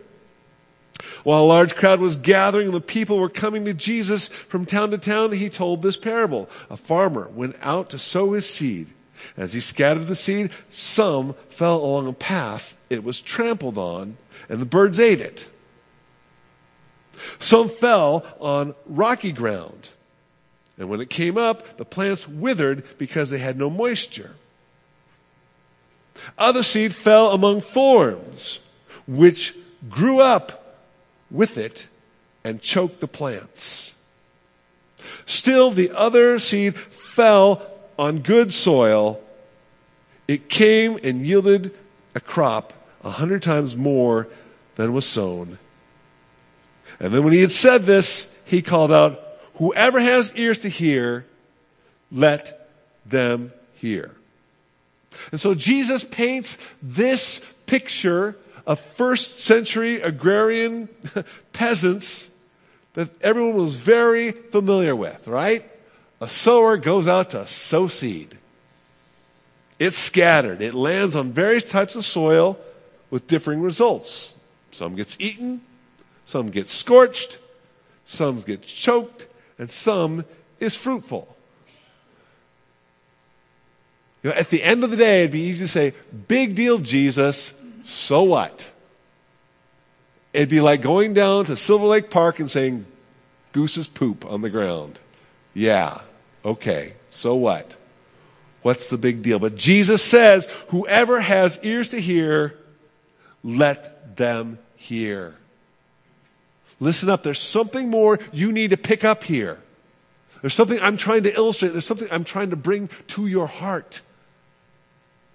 While 1.23 1.43
a 1.43 1.45
large 1.45 1.75
crowd 1.75 1.99
was 1.99 2.17
gathering 2.17 2.67
and 2.67 2.75
the 2.75 2.81
people 2.81 3.17
were 3.17 3.29
coming 3.29 3.65
to 3.65 3.73
Jesus 3.73 4.29
from 4.29 4.65
town 4.65 4.91
to 4.91 4.97
town, 4.97 5.31
he 5.31 5.49
told 5.49 5.81
this 5.81 5.97
parable. 5.97 6.49
A 6.69 6.77
farmer 6.77 7.29
went 7.29 7.55
out 7.61 7.89
to 7.91 7.99
sow 7.99 8.33
his 8.33 8.49
seed. 8.49 8.87
As 9.37 9.53
he 9.53 9.59
scattered 9.59 10.07
the 10.07 10.15
seed, 10.15 10.51
some 10.69 11.35
fell 11.49 11.77
along 11.77 12.07
a 12.07 12.13
path. 12.13 12.75
It 12.89 13.03
was 13.03 13.21
trampled 13.21 13.77
on, 13.77 14.17
and 14.49 14.61
the 14.61 14.65
birds 14.65 14.99
ate 14.99 15.21
it. 15.21 15.47
Some 17.39 17.69
fell 17.69 18.25
on 18.39 18.75
rocky 18.85 19.31
ground. 19.31 19.89
And 20.77 20.89
when 20.89 21.01
it 21.01 21.09
came 21.09 21.37
up, 21.37 21.77
the 21.77 21.85
plants 21.85 22.27
withered 22.27 22.83
because 22.97 23.29
they 23.29 23.37
had 23.37 23.57
no 23.57 23.69
moisture. 23.69 24.35
Other 26.37 26.63
seed 26.63 26.93
fell 26.93 27.31
among 27.31 27.61
thorns, 27.61 28.59
which 29.07 29.55
grew 29.89 30.19
up 30.19 30.62
with 31.33 31.57
it 31.57 31.87
and 32.43 32.61
choked 32.61 33.01
the 33.01 33.07
plants. 33.07 33.93
Still, 35.25 35.71
the 35.71 35.91
other 35.91 36.39
seed 36.39 36.77
fell 36.77 37.65
on 37.99 38.19
good 38.19 38.53
soil. 38.53 39.21
It 40.27 40.47
came 40.47 40.99
and 41.03 41.25
yielded 41.25 41.77
a 42.15 42.19
crop 42.19 42.71
a 43.03 43.09
hundred 43.09 43.41
times 43.41 43.75
more 43.75 44.27
than 44.75 44.93
was 44.93 45.05
sown. 45.05 45.59
And 46.99 47.13
then 47.13 47.23
when 47.23 47.33
he 47.33 47.41
had 47.41 47.51
said 47.51 47.85
this, 47.85 48.29
he 48.45 48.61
called 48.61 48.91
out, 48.91 49.19
Whoever 49.55 49.99
has 49.99 50.33
ears 50.35 50.59
to 50.59 50.69
hear, 50.69 51.25
let 52.11 52.69
them 53.05 53.53
hear. 53.75 54.11
And 55.31 55.39
so 55.39 55.53
Jesus 55.53 56.03
paints 56.03 56.57
this 56.81 57.41
picture 57.65 58.35
of 58.65 58.79
first 58.79 59.39
century 59.39 60.01
agrarian 60.01 60.89
peasants 61.53 62.29
that 62.93 63.09
everyone 63.21 63.55
was 63.55 63.75
very 63.75 64.31
familiar 64.31 64.95
with, 64.95 65.27
right? 65.27 65.69
A 66.21 66.27
sower 66.27 66.77
goes 66.77 67.07
out 67.07 67.31
to 67.31 67.47
sow 67.47 67.87
seed. 67.87 68.37
It's 69.79 69.97
scattered. 69.97 70.61
It 70.61 70.73
lands 70.73 71.15
on 71.15 71.33
various 71.33 71.69
types 71.69 71.95
of 71.95 72.05
soil 72.05 72.57
with 73.09 73.27
differing 73.27 73.61
results. 73.61 74.35
Some 74.71 74.95
gets 74.95 75.17
eaten, 75.19 75.61
some 76.25 76.49
gets 76.49 76.73
scorched, 76.73 77.39
some 78.05 78.39
gets 78.41 78.71
choked, 78.71 79.27
and 79.59 79.69
some 79.69 80.25
is 80.59 80.75
fruitful. 80.75 81.27
You 84.21 84.29
know, 84.29 84.35
at 84.37 84.49
the 84.49 84.63
end 84.63 84.85
of 84.85 84.91
the 84.91 84.97
day, 84.97 85.19
it'd 85.21 85.31
be 85.31 85.41
easy 85.41 85.65
to 85.65 85.71
say, 85.71 85.93
big 86.27 86.55
deal, 86.55 86.77
Jesus 86.77 87.53
so 87.83 88.23
what? 88.23 88.69
It'd 90.31 90.49
be 90.49 90.61
like 90.61 90.81
going 90.81 91.13
down 91.13 91.45
to 91.45 91.55
Silver 91.55 91.85
Lake 91.85 92.09
Park 92.09 92.39
and 92.39 92.49
saying, 92.49 92.85
Goose's 93.51 93.87
poop 93.87 94.25
on 94.25 94.41
the 94.41 94.49
ground. 94.49 94.99
Yeah, 95.53 96.01
okay, 96.43 96.93
so 97.11 97.35
what? 97.35 97.77
What's 98.63 98.87
the 98.87 98.97
big 98.97 99.21
deal? 99.21 99.37
But 99.37 99.55
Jesus 99.55 100.01
says, 100.01 100.47
whoever 100.69 101.19
has 101.19 101.59
ears 101.61 101.89
to 101.89 101.99
hear, 101.99 102.57
let 103.43 104.15
them 104.15 104.57
hear. 104.75 105.35
Listen 106.79 107.09
up, 107.09 107.21
there's 107.21 107.39
something 107.39 107.89
more 107.89 108.19
you 108.31 108.51
need 108.51 108.71
to 108.71 108.77
pick 108.77 109.03
up 109.03 109.23
here. 109.23 109.59
There's 110.41 110.53
something 110.55 110.79
I'm 110.81 110.97
trying 110.97 111.23
to 111.23 111.33
illustrate, 111.33 111.69
there's 111.73 111.85
something 111.85 112.07
I'm 112.11 112.23
trying 112.23 112.49
to 112.49 112.55
bring 112.55 112.89
to 113.09 113.27
your 113.27 113.47
heart. 113.47 114.01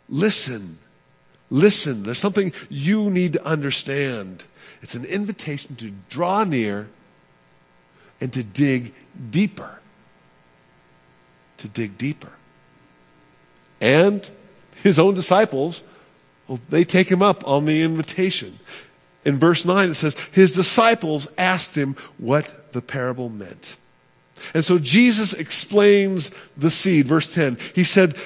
Listen. 0.08 0.78
Listen, 1.50 2.02
there's 2.02 2.18
something 2.18 2.52
you 2.68 3.10
need 3.10 3.32
to 3.34 3.44
understand. 3.44 4.44
It's 4.82 4.94
an 4.94 5.04
invitation 5.04 5.76
to 5.76 5.92
draw 6.08 6.44
near 6.44 6.88
and 8.20 8.32
to 8.32 8.42
dig 8.42 8.94
deeper. 9.30 9.80
To 11.58 11.68
dig 11.68 11.96
deeper. 11.96 12.32
And 13.80 14.28
his 14.82 14.98
own 14.98 15.14
disciples, 15.14 15.84
well, 16.46 16.60
they 16.68 16.84
take 16.84 17.10
him 17.10 17.22
up 17.22 17.46
on 17.46 17.64
the 17.64 17.82
invitation. 17.82 18.58
In 19.24 19.38
verse 19.38 19.64
9, 19.64 19.90
it 19.90 19.94
says, 19.94 20.16
His 20.32 20.52
disciples 20.52 21.28
asked 21.36 21.76
him 21.76 21.96
what 22.18 22.72
the 22.72 22.82
parable 22.82 23.28
meant. 23.28 23.76
And 24.54 24.64
so 24.64 24.78
Jesus 24.78 25.32
explains 25.32 26.30
the 26.56 26.70
seed. 26.70 27.06
Verse 27.06 27.32
10, 27.34 27.58
he 27.74 27.84
said, 27.84 28.16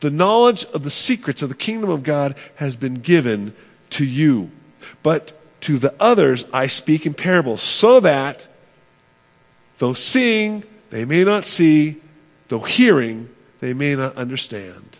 the 0.00 0.10
knowledge 0.10 0.64
of 0.66 0.82
the 0.82 0.90
secrets 0.90 1.42
of 1.42 1.48
the 1.48 1.54
kingdom 1.54 1.90
of 1.90 2.02
God 2.02 2.36
has 2.56 2.76
been 2.76 2.94
given 2.94 3.54
to 3.90 4.04
you. 4.04 4.50
But 5.02 5.32
to 5.62 5.78
the 5.78 5.94
others 5.98 6.44
I 6.52 6.66
speak 6.66 7.06
in 7.06 7.14
parables, 7.14 7.62
so 7.62 8.00
that 8.00 8.46
though 9.78 9.94
seeing, 9.94 10.64
they 10.90 11.04
may 11.04 11.24
not 11.24 11.44
see, 11.44 12.00
though 12.48 12.60
hearing, 12.60 13.28
they 13.60 13.74
may 13.74 13.94
not 13.94 14.16
understand. 14.16 14.98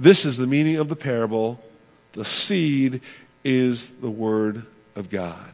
This 0.00 0.24
is 0.24 0.36
the 0.36 0.46
meaning 0.46 0.76
of 0.76 0.88
the 0.88 0.96
parable. 0.96 1.62
The 2.12 2.24
seed 2.24 3.02
is 3.44 3.90
the 3.90 4.10
word 4.10 4.66
of 4.96 5.10
God. 5.10 5.52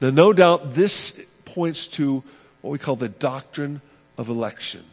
Now, 0.00 0.10
no 0.10 0.32
doubt 0.32 0.74
this 0.74 1.18
points 1.44 1.86
to 1.88 2.24
what 2.62 2.70
we 2.70 2.78
call 2.78 2.96
the 2.96 3.08
doctrine 3.08 3.82
of 4.16 4.28
election. 4.28 4.84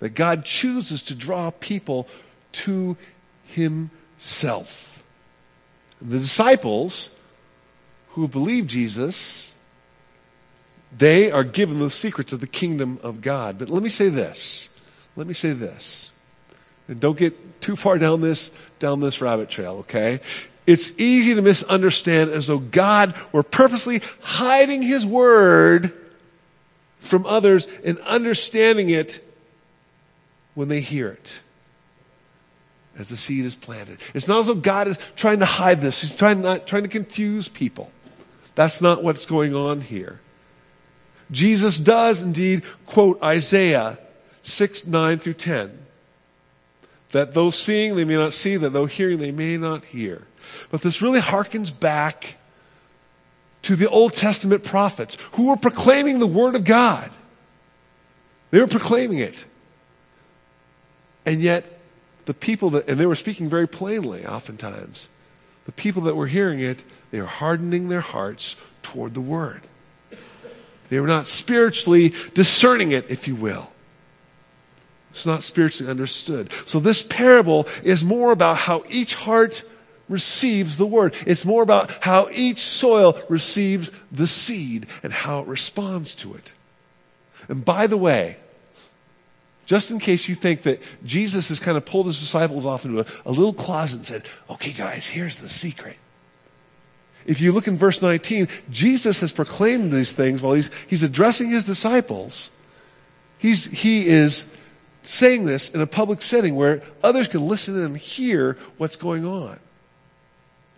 That 0.00 0.10
God 0.10 0.44
chooses 0.44 1.02
to 1.04 1.14
draw 1.14 1.50
people 1.50 2.08
to 2.52 2.96
himself. 3.44 5.02
The 6.02 6.18
disciples 6.18 7.10
who 8.10 8.26
believe 8.26 8.66
Jesus, 8.66 9.54
they 10.96 11.30
are 11.30 11.44
given 11.44 11.78
the 11.78 11.90
secrets 11.90 12.32
of 12.32 12.40
the 12.40 12.46
kingdom 12.46 12.98
of 13.02 13.20
God. 13.20 13.58
But 13.58 13.68
let 13.68 13.82
me 13.82 13.88
say 13.88 14.08
this. 14.08 14.68
Let 15.16 15.26
me 15.26 15.34
say 15.34 15.52
this. 15.52 16.10
And 16.88 16.98
don't 16.98 17.16
get 17.16 17.60
too 17.60 17.76
far 17.76 17.98
down 17.98 18.20
this 18.20 18.50
down 18.78 19.00
this 19.00 19.20
rabbit 19.20 19.50
trail, 19.50 19.78
okay? 19.80 20.20
It's 20.66 20.92
easy 20.98 21.34
to 21.34 21.42
misunderstand 21.42 22.30
as 22.30 22.46
though 22.46 22.58
God 22.58 23.14
were 23.32 23.42
purposely 23.42 24.02
hiding 24.20 24.82
his 24.82 25.04
word 25.04 25.92
from 27.00 27.26
others 27.26 27.66
and 27.84 27.98
understanding 27.98 28.90
it 28.90 29.24
when 30.54 30.68
they 30.68 30.80
hear 30.80 31.08
it 31.08 31.40
as 32.96 33.08
the 33.08 33.16
seed 33.16 33.44
is 33.44 33.54
planted. 33.54 33.98
It's 34.14 34.28
not 34.28 34.40
as 34.40 34.46
though 34.46 34.54
God 34.54 34.86
is 34.86 34.98
trying 35.16 35.40
to 35.40 35.46
hide 35.46 35.80
this. 35.80 36.00
He's 36.00 36.14
trying 36.14 36.42
not 36.42 36.66
trying 36.66 36.82
to 36.82 36.88
confuse 36.88 37.48
people. 37.48 37.90
That's 38.54 38.80
not 38.80 39.02
what's 39.02 39.26
going 39.26 39.54
on 39.54 39.80
here. 39.80 40.20
Jesus 41.30 41.78
does 41.78 42.22
indeed 42.22 42.62
quote 42.86 43.22
Isaiah 43.22 43.98
6, 44.42 44.86
9 44.86 45.18
through 45.18 45.34
10. 45.34 45.78
That 47.12 47.34
though 47.34 47.50
seeing 47.50 47.96
they 47.96 48.04
may 48.04 48.16
not 48.16 48.32
see, 48.32 48.56
that 48.56 48.70
though 48.70 48.86
hearing 48.86 49.18
they 49.18 49.32
may 49.32 49.56
not 49.56 49.84
hear. 49.84 50.26
But 50.70 50.82
this 50.82 51.00
really 51.00 51.20
harkens 51.20 51.70
back 51.78 52.36
to 53.62 53.76
the 53.76 53.88
Old 53.88 54.14
Testament 54.14 54.64
prophets 54.64 55.16
who 55.32 55.48
were 55.48 55.56
proclaiming 55.56 56.18
the 56.18 56.26
Word 56.26 56.54
of 56.54 56.64
God. 56.64 57.10
They 58.50 58.60
were 58.60 58.66
proclaiming 58.66 59.18
it. 59.18 59.44
And 61.26 61.42
yet, 61.42 61.78
the 62.24 62.34
people 62.34 62.70
that, 62.70 62.88
and 62.88 62.98
they 62.98 63.06
were 63.06 63.16
speaking 63.16 63.48
very 63.48 63.68
plainly 63.68 64.26
oftentimes, 64.26 65.08
the 65.66 65.72
people 65.72 66.02
that 66.02 66.16
were 66.16 66.26
hearing 66.26 66.60
it, 66.60 66.84
they 67.10 67.20
were 67.20 67.26
hardening 67.26 67.88
their 67.88 68.00
hearts 68.00 68.56
toward 68.82 69.14
the 69.14 69.20
Word. 69.20 69.62
They 70.88 70.98
were 70.98 71.06
not 71.06 71.26
spiritually 71.26 72.14
discerning 72.34 72.92
it, 72.92 73.10
if 73.10 73.28
you 73.28 73.36
will. 73.36 73.70
It's 75.10 75.26
not 75.26 75.42
spiritually 75.42 75.90
understood. 75.90 76.52
So 76.66 76.80
this 76.80 77.02
parable 77.02 77.68
is 77.82 78.04
more 78.04 78.32
about 78.32 78.56
how 78.56 78.84
each 78.88 79.14
heart 79.14 79.64
receives 80.10 80.76
the 80.76 80.84
word. 80.84 81.14
It's 81.26 81.46
more 81.46 81.62
about 81.62 81.90
how 82.00 82.28
each 82.30 82.58
soil 82.58 83.18
receives 83.30 83.90
the 84.12 84.26
seed 84.26 84.88
and 85.02 85.12
how 85.12 85.40
it 85.40 85.48
responds 85.48 86.14
to 86.16 86.34
it. 86.34 86.52
And 87.48 87.64
by 87.64 87.86
the 87.86 87.96
way, 87.96 88.36
just 89.64 89.90
in 89.92 90.00
case 90.00 90.28
you 90.28 90.34
think 90.34 90.62
that 90.62 90.82
Jesus 91.04 91.48
has 91.48 91.60
kind 91.60 91.78
of 91.78 91.86
pulled 91.86 92.06
his 92.06 92.18
disciples 92.18 92.66
off 92.66 92.84
into 92.84 93.00
a, 93.00 93.06
a 93.24 93.30
little 93.30 93.54
closet 93.54 93.96
and 93.96 94.06
said, 94.06 94.24
okay, 94.50 94.72
guys, 94.72 95.06
here's 95.06 95.38
the 95.38 95.48
secret. 95.48 95.96
If 97.24 97.40
you 97.40 97.52
look 97.52 97.68
in 97.68 97.78
verse 97.78 98.02
19, 98.02 98.48
Jesus 98.70 99.20
has 99.20 99.32
proclaimed 99.32 99.92
these 99.92 100.12
things 100.12 100.42
while 100.42 100.54
he's, 100.54 100.70
he's 100.88 101.04
addressing 101.04 101.50
his 101.50 101.64
disciples. 101.64 102.50
He's, 103.38 103.64
he 103.66 104.08
is 104.08 104.46
saying 105.02 105.44
this 105.44 105.70
in 105.70 105.80
a 105.80 105.86
public 105.86 106.20
setting 106.20 106.56
where 106.56 106.82
others 107.02 107.28
can 107.28 107.46
listen 107.46 107.80
and 107.80 107.96
hear 107.96 108.58
what's 108.76 108.96
going 108.96 109.24
on. 109.24 109.60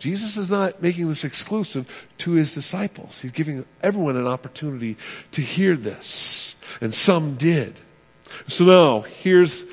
Jesus 0.03 0.37
is 0.37 0.51
not 0.51 0.83
making 0.83 1.09
this 1.09 1.23
exclusive 1.23 1.89
to 2.19 2.33
his 2.33 2.55
disciples. 2.55 3.21
He's 3.21 3.31
giving 3.31 3.65
everyone 3.85 4.17
an 4.17 4.27
opportunity 4.27 4.97
to 5.31 5.41
hear 5.41 5.77
this. 5.77 6.57
And 6.81 6.93
some 6.93 7.37
did. 7.37 7.79
So 8.49 8.65
now, 8.65 9.01
here's, 9.03 9.65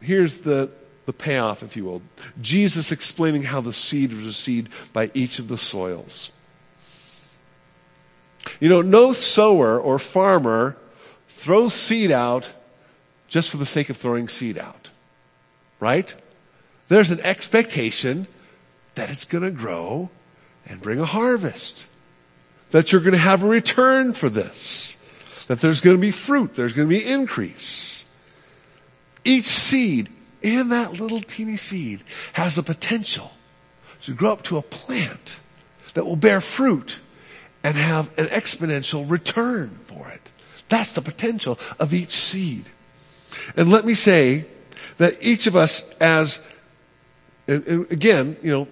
here's 0.00 0.38
the, 0.38 0.70
the 1.04 1.12
payoff, 1.12 1.62
if 1.62 1.76
you 1.76 1.84
will. 1.84 2.00
Jesus 2.40 2.92
explaining 2.92 3.42
how 3.42 3.60
the 3.60 3.74
seed 3.74 4.10
was 4.14 4.24
received 4.24 4.72
by 4.94 5.10
each 5.12 5.38
of 5.38 5.48
the 5.48 5.58
soils. 5.58 6.32
You 8.60 8.70
know, 8.70 8.80
no 8.80 9.12
sower 9.12 9.78
or 9.78 9.98
farmer 9.98 10.78
throws 11.28 11.74
seed 11.74 12.10
out 12.10 12.50
just 13.26 13.50
for 13.50 13.58
the 13.58 13.66
sake 13.66 13.90
of 13.90 13.98
throwing 13.98 14.28
seed 14.28 14.56
out. 14.56 14.88
Right? 15.78 16.14
There's 16.88 17.10
an 17.10 17.20
expectation 17.20 18.26
that 18.98 19.10
it's 19.10 19.24
going 19.24 19.44
to 19.44 19.50
grow 19.50 20.10
and 20.66 20.80
bring 20.80 20.98
a 20.98 21.06
harvest. 21.06 21.86
That 22.72 22.90
you're 22.90 23.00
going 23.00 23.12
to 23.12 23.18
have 23.18 23.44
a 23.44 23.46
return 23.46 24.12
for 24.12 24.28
this. 24.28 24.96
That 25.46 25.60
there's 25.60 25.80
going 25.80 25.96
to 25.96 26.00
be 26.00 26.10
fruit. 26.10 26.56
There's 26.56 26.72
going 26.72 26.88
to 26.88 26.94
be 26.94 27.04
increase. 27.04 28.04
Each 29.24 29.46
seed 29.46 30.10
in 30.42 30.70
that 30.70 30.94
little 30.94 31.20
teeny 31.20 31.56
seed 31.56 32.02
has 32.32 32.56
the 32.56 32.62
potential 32.64 33.30
to 34.02 34.14
grow 34.14 34.32
up 34.32 34.42
to 34.44 34.58
a 34.58 34.62
plant 34.62 35.38
that 35.94 36.04
will 36.04 36.16
bear 36.16 36.40
fruit 36.40 36.98
and 37.62 37.76
have 37.76 38.06
an 38.18 38.26
exponential 38.26 39.08
return 39.08 39.78
for 39.86 40.08
it. 40.08 40.32
That's 40.68 40.92
the 40.92 41.02
potential 41.02 41.56
of 41.78 41.94
each 41.94 42.10
seed. 42.10 42.64
And 43.56 43.70
let 43.70 43.86
me 43.86 43.94
say 43.94 44.46
that 44.96 45.22
each 45.22 45.46
of 45.46 45.54
us 45.54 45.88
as, 46.00 46.40
and, 47.46 47.90
again, 47.92 48.36
you 48.42 48.50
know, 48.50 48.68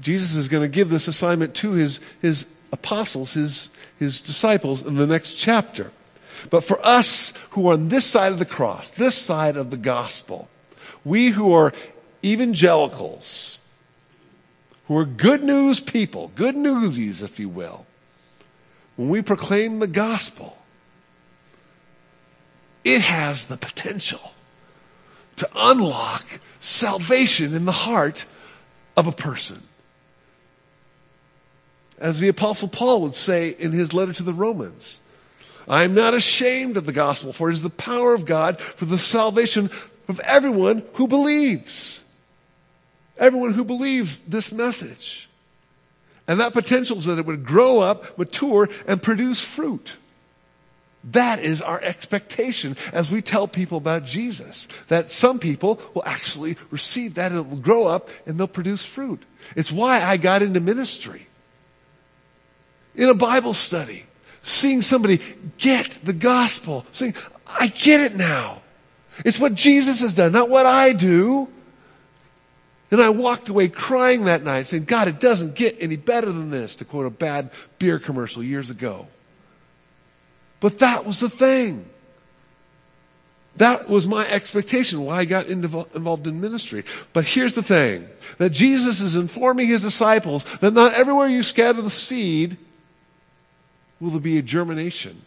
Jesus 0.00 0.36
is 0.36 0.48
going 0.48 0.62
to 0.62 0.68
give 0.68 0.88
this 0.88 1.08
assignment 1.08 1.54
to 1.56 1.72
his, 1.72 2.00
his 2.22 2.46
apostles, 2.72 3.34
his, 3.34 3.70
his 3.98 4.20
disciples 4.20 4.82
in 4.84 4.96
the 4.96 5.06
next 5.06 5.34
chapter. 5.34 5.90
But 6.48 6.64
for 6.64 6.84
us 6.84 7.32
who 7.50 7.68
are 7.68 7.74
on 7.74 7.88
this 7.88 8.06
side 8.06 8.32
of 8.32 8.38
the 8.38 8.46
cross, 8.46 8.92
this 8.92 9.14
side 9.14 9.56
of 9.56 9.70
the 9.70 9.76
gospel, 9.76 10.48
we 11.04 11.30
who 11.30 11.52
are 11.52 11.72
evangelicals, 12.24 13.58
who 14.86 14.96
are 14.96 15.04
good 15.04 15.42
news 15.42 15.80
people, 15.80 16.30
good 16.34 16.56
newsies, 16.56 17.22
if 17.22 17.38
you 17.38 17.48
will, 17.48 17.86
when 18.96 19.08
we 19.08 19.22
proclaim 19.22 19.78
the 19.78 19.86
gospel, 19.86 20.56
it 22.84 23.00
has 23.02 23.46
the 23.46 23.56
potential 23.56 24.32
to 25.36 25.48
unlock 25.54 26.24
salvation 26.58 27.54
in 27.54 27.64
the 27.64 27.72
heart 27.72 28.24
of 28.96 29.06
a 29.06 29.12
person. 29.12 29.62
As 32.00 32.18
the 32.18 32.28
Apostle 32.28 32.68
Paul 32.68 33.02
would 33.02 33.14
say 33.14 33.50
in 33.50 33.72
his 33.72 33.92
letter 33.92 34.14
to 34.14 34.22
the 34.22 34.32
Romans, 34.32 35.00
I 35.68 35.84
am 35.84 35.94
not 35.94 36.14
ashamed 36.14 36.76
of 36.76 36.86
the 36.86 36.92
gospel, 36.92 37.32
for 37.32 37.50
it 37.50 37.52
is 37.52 37.62
the 37.62 37.70
power 37.70 38.14
of 38.14 38.24
God 38.24 38.58
for 38.60 38.86
the 38.86 38.98
salvation 38.98 39.70
of 40.08 40.18
everyone 40.20 40.82
who 40.94 41.06
believes. 41.06 42.02
Everyone 43.18 43.52
who 43.52 43.64
believes 43.64 44.18
this 44.20 44.50
message. 44.50 45.28
And 46.26 46.40
that 46.40 46.54
potential 46.54 46.98
is 46.98 47.04
that 47.04 47.18
it 47.18 47.26
would 47.26 47.44
grow 47.44 47.80
up, 47.80 48.18
mature, 48.18 48.68
and 48.86 49.02
produce 49.02 49.40
fruit. 49.40 49.96
That 51.04 51.40
is 51.40 51.62
our 51.62 51.80
expectation 51.80 52.76
as 52.92 53.10
we 53.10 53.22
tell 53.22 53.48
people 53.48 53.78
about 53.78 54.04
Jesus. 54.04 54.68
That 54.88 55.10
some 55.10 55.38
people 55.38 55.80
will 55.94 56.04
actually 56.04 56.56
receive 56.70 57.14
that, 57.14 57.32
it 57.32 57.48
will 57.48 57.56
grow 57.56 57.86
up, 57.86 58.08
and 58.26 58.38
they'll 58.38 58.48
produce 58.48 58.84
fruit. 58.84 59.22
It's 59.54 59.72
why 59.72 60.02
I 60.02 60.16
got 60.16 60.42
into 60.42 60.60
ministry. 60.60 61.26
In 63.00 63.08
a 63.08 63.14
Bible 63.14 63.54
study, 63.54 64.04
seeing 64.42 64.82
somebody 64.82 65.22
get 65.56 65.98
the 66.04 66.12
gospel, 66.12 66.84
saying, 66.92 67.14
I 67.46 67.68
get 67.68 68.02
it 68.02 68.14
now. 68.14 68.60
It's 69.24 69.38
what 69.38 69.54
Jesus 69.54 70.02
has 70.02 70.14
done, 70.14 70.32
not 70.32 70.50
what 70.50 70.66
I 70.66 70.92
do. 70.92 71.48
And 72.90 73.00
I 73.00 73.08
walked 73.08 73.48
away 73.48 73.68
crying 73.68 74.24
that 74.24 74.42
night 74.44 74.66
saying, 74.66 74.84
God, 74.84 75.08
it 75.08 75.18
doesn't 75.18 75.54
get 75.54 75.78
any 75.80 75.96
better 75.96 76.30
than 76.30 76.50
this, 76.50 76.76
to 76.76 76.84
quote 76.84 77.06
a 77.06 77.10
bad 77.10 77.52
beer 77.78 77.98
commercial 77.98 78.42
years 78.42 78.68
ago. 78.68 79.08
But 80.60 80.80
that 80.80 81.06
was 81.06 81.20
the 81.20 81.30
thing. 81.30 81.86
That 83.56 83.88
was 83.88 84.06
my 84.06 84.28
expectation, 84.28 85.06
why 85.06 85.20
I 85.20 85.24
got 85.24 85.46
involved 85.46 86.26
in 86.26 86.38
ministry. 86.42 86.84
But 87.14 87.24
here's 87.24 87.54
the 87.54 87.62
thing 87.62 88.06
that 88.36 88.50
Jesus 88.50 89.00
is 89.00 89.16
informing 89.16 89.68
his 89.68 89.80
disciples 89.80 90.44
that 90.60 90.74
not 90.74 90.92
everywhere 90.92 91.28
you 91.28 91.42
scatter 91.42 91.80
the 91.80 91.88
seed 91.88 92.58
will 94.00 94.10
there 94.10 94.20
be 94.20 94.38
a 94.38 94.42
germination 94.42 95.22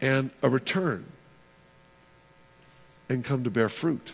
and 0.00 0.30
a 0.42 0.48
return 0.48 1.04
and 3.08 3.24
come 3.24 3.44
to 3.44 3.50
bear 3.50 3.68
fruit. 3.68 4.12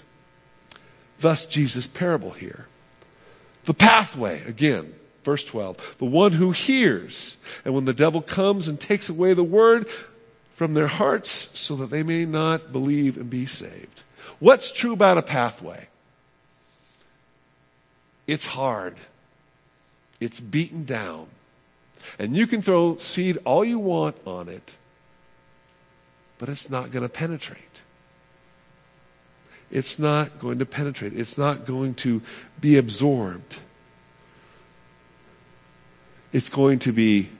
Thus, 1.21 1.47
Jesus' 1.47 1.87
parable 1.87 2.31
here. 2.31 2.67
The 3.65 3.75
pathway, 3.75 4.43
again, 4.45 4.95
verse 5.25 5.45
12. 5.45 5.97
The 5.99 6.05
one 6.05 6.33
who 6.33 6.51
hears, 6.51 7.37
and 7.65 7.75
when 7.75 7.85
the 7.85 7.95
devil 7.95 8.23
comes 8.23 8.69
and 8.69 8.79
takes 8.79 9.09
away 9.09 9.35
the 9.35 9.45
word 9.45 9.89
from 10.55 10.75
their 10.75 10.89
hearts 10.89 11.51
so 11.59 11.77
that 11.77 11.91
they 11.91 12.03
may 12.03 12.25
not 12.25 12.73
believe 12.73 13.17
and 13.17 13.31
be 13.31 13.47
saved. 13.47 14.03
What's 14.39 14.71
true 14.71 14.93
about 14.93 15.19
a 15.19 15.23
pathway? 15.23 15.89
It's 18.27 18.47
hard. 18.47 18.97
It's 20.21 20.41
beaten 20.41 20.85
down. 20.85 21.27
And 22.19 22.37
you 22.37 22.47
can 22.47 22.63
throw 22.63 22.97
seed 22.97 23.39
all 23.45 23.65
you 23.65 23.79
want 23.79 24.17
on 24.27 24.49
it, 24.49 24.77
but 26.39 26.49
it's 26.49 26.69
not 26.69 26.91
going 26.91 27.03
to 27.03 27.09
penetrate. 27.09 27.61
It's 29.71 29.99
not 29.99 30.39
going 30.39 30.59
to 30.59 30.67
penetrate. 30.67 31.15
It's 31.15 31.39
not 31.39 31.65
going 31.65 31.95
to 31.95 32.21
be 32.61 32.77
absorbed. 32.77 33.57
It's 36.33 36.49
going 36.49 36.81
to 36.81 36.93
be, 36.93 37.31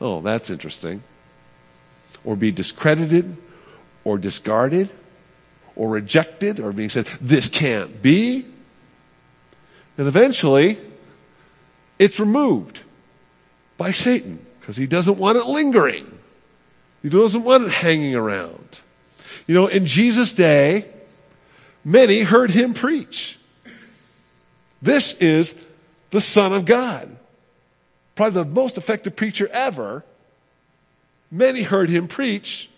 oh, 0.00 0.20
that's 0.20 0.50
interesting. 0.50 1.02
Or 2.24 2.34
be 2.34 2.50
discredited, 2.50 3.36
or 4.04 4.18
discarded, 4.18 4.90
or 5.76 5.88
rejected, 5.90 6.58
or 6.58 6.72
being 6.72 6.88
said, 6.88 7.06
this 7.20 7.48
can't 7.48 8.02
be. 8.02 8.44
And 9.96 10.08
eventually, 10.08 10.78
it's 11.98 12.18
removed 12.18 12.80
by 13.78 13.92
Satan 13.92 14.44
because 14.60 14.76
he 14.76 14.86
doesn't 14.86 15.16
want 15.16 15.38
it 15.38 15.46
lingering. 15.46 16.06
He 17.02 17.08
doesn't 17.08 17.42
want 17.42 17.64
it 17.64 17.70
hanging 17.70 18.14
around. 18.14 18.80
You 19.46 19.54
know, 19.54 19.66
in 19.66 19.86
Jesus' 19.86 20.34
day, 20.34 20.84
many 21.82 22.20
heard 22.20 22.50
him 22.50 22.74
preach. 22.74 23.38
This 24.82 25.14
is 25.14 25.54
the 26.10 26.20
Son 26.20 26.52
of 26.52 26.66
God. 26.66 27.16
Probably 28.14 28.42
the 28.42 28.50
most 28.50 28.76
effective 28.76 29.16
preacher 29.16 29.48
ever. 29.48 30.04
Many 31.30 31.62
heard 31.62 31.88
him 31.88 32.08
preach, 32.08 32.68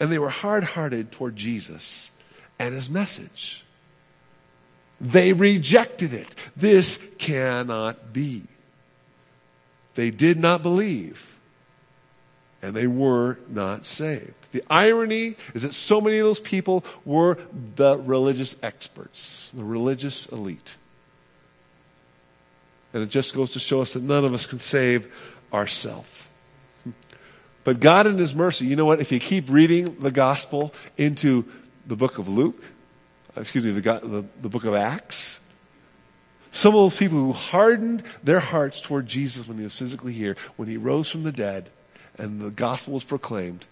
and 0.00 0.12
they 0.12 0.18
were 0.18 0.28
hard 0.28 0.64
hearted 0.64 1.12
toward 1.12 1.36
Jesus 1.36 2.10
and 2.58 2.74
his 2.74 2.90
message. 2.90 3.64
They 5.00 5.32
rejected 5.32 6.12
it. 6.12 6.34
This 6.56 6.98
cannot 7.18 8.12
be. 8.12 8.42
They 9.98 10.12
did 10.12 10.38
not 10.38 10.62
believe, 10.62 11.26
and 12.62 12.76
they 12.76 12.86
were 12.86 13.36
not 13.48 13.84
saved. 13.84 14.32
The 14.52 14.62
irony 14.70 15.34
is 15.54 15.62
that 15.62 15.74
so 15.74 16.00
many 16.00 16.18
of 16.18 16.24
those 16.24 16.38
people 16.38 16.84
were 17.04 17.36
the 17.74 17.98
religious 17.98 18.54
experts, 18.62 19.50
the 19.52 19.64
religious 19.64 20.26
elite. 20.26 20.76
And 22.94 23.02
it 23.02 23.08
just 23.08 23.34
goes 23.34 23.54
to 23.54 23.58
show 23.58 23.82
us 23.82 23.94
that 23.94 24.04
none 24.04 24.24
of 24.24 24.32
us 24.32 24.46
can 24.46 24.60
save 24.60 25.12
ourselves. 25.52 26.08
But 27.64 27.80
God 27.80 28.06
in 28.06 28.18
His 28.18 28.36
mercy, 28.36 28.66
you 28.66 28.76
know 28.76 28.84
what? 28.84 29.00
If 29.00 29.10
you 29.10 29.18
keep 29.18 29.50
reading 29.50 29.96
the 29.98 30.12
gospel 30.12 30.72
into 30.96 31.44
the 31.88 31.96
book 31.96 32.18
of 32.18 32.28
Luke, 32.28 32.62
uh, 33.36 33.40
excuse 33.40 33.64
me, 33.64 33.72
the, 33.72 33.80
the, 33.80 34.24
the 34.42 34.48
book 34.48 34.62
of 34.62 34.74
Acts, 34.74 35.40
some 36.50 36.74
of 36.74 36.80
those 36.80 36.96
people 36.96 37.18
who 37.18 37.32
hardened 37.32 38.02
their 38.22 38.40
hearts 38.40 38.80
toward 38.80 39.06
Jesus 39.06 39.46
when 39.46 39.58
he 39.58 39.64
was 39.64 39.78
physically 39.78 40.12
here, 40.12 40.36
when 40.56 40.68
he 40.68 40.76
rose 40.76 41.10
from 41.10 41.22
the 41.22 41.32
dead 41.32 41.70
and 42.16 42.40
the 42.40 42.50
gospel 42.50 42.94
was 42.94 43.04
proclaimed, 43.04 43.66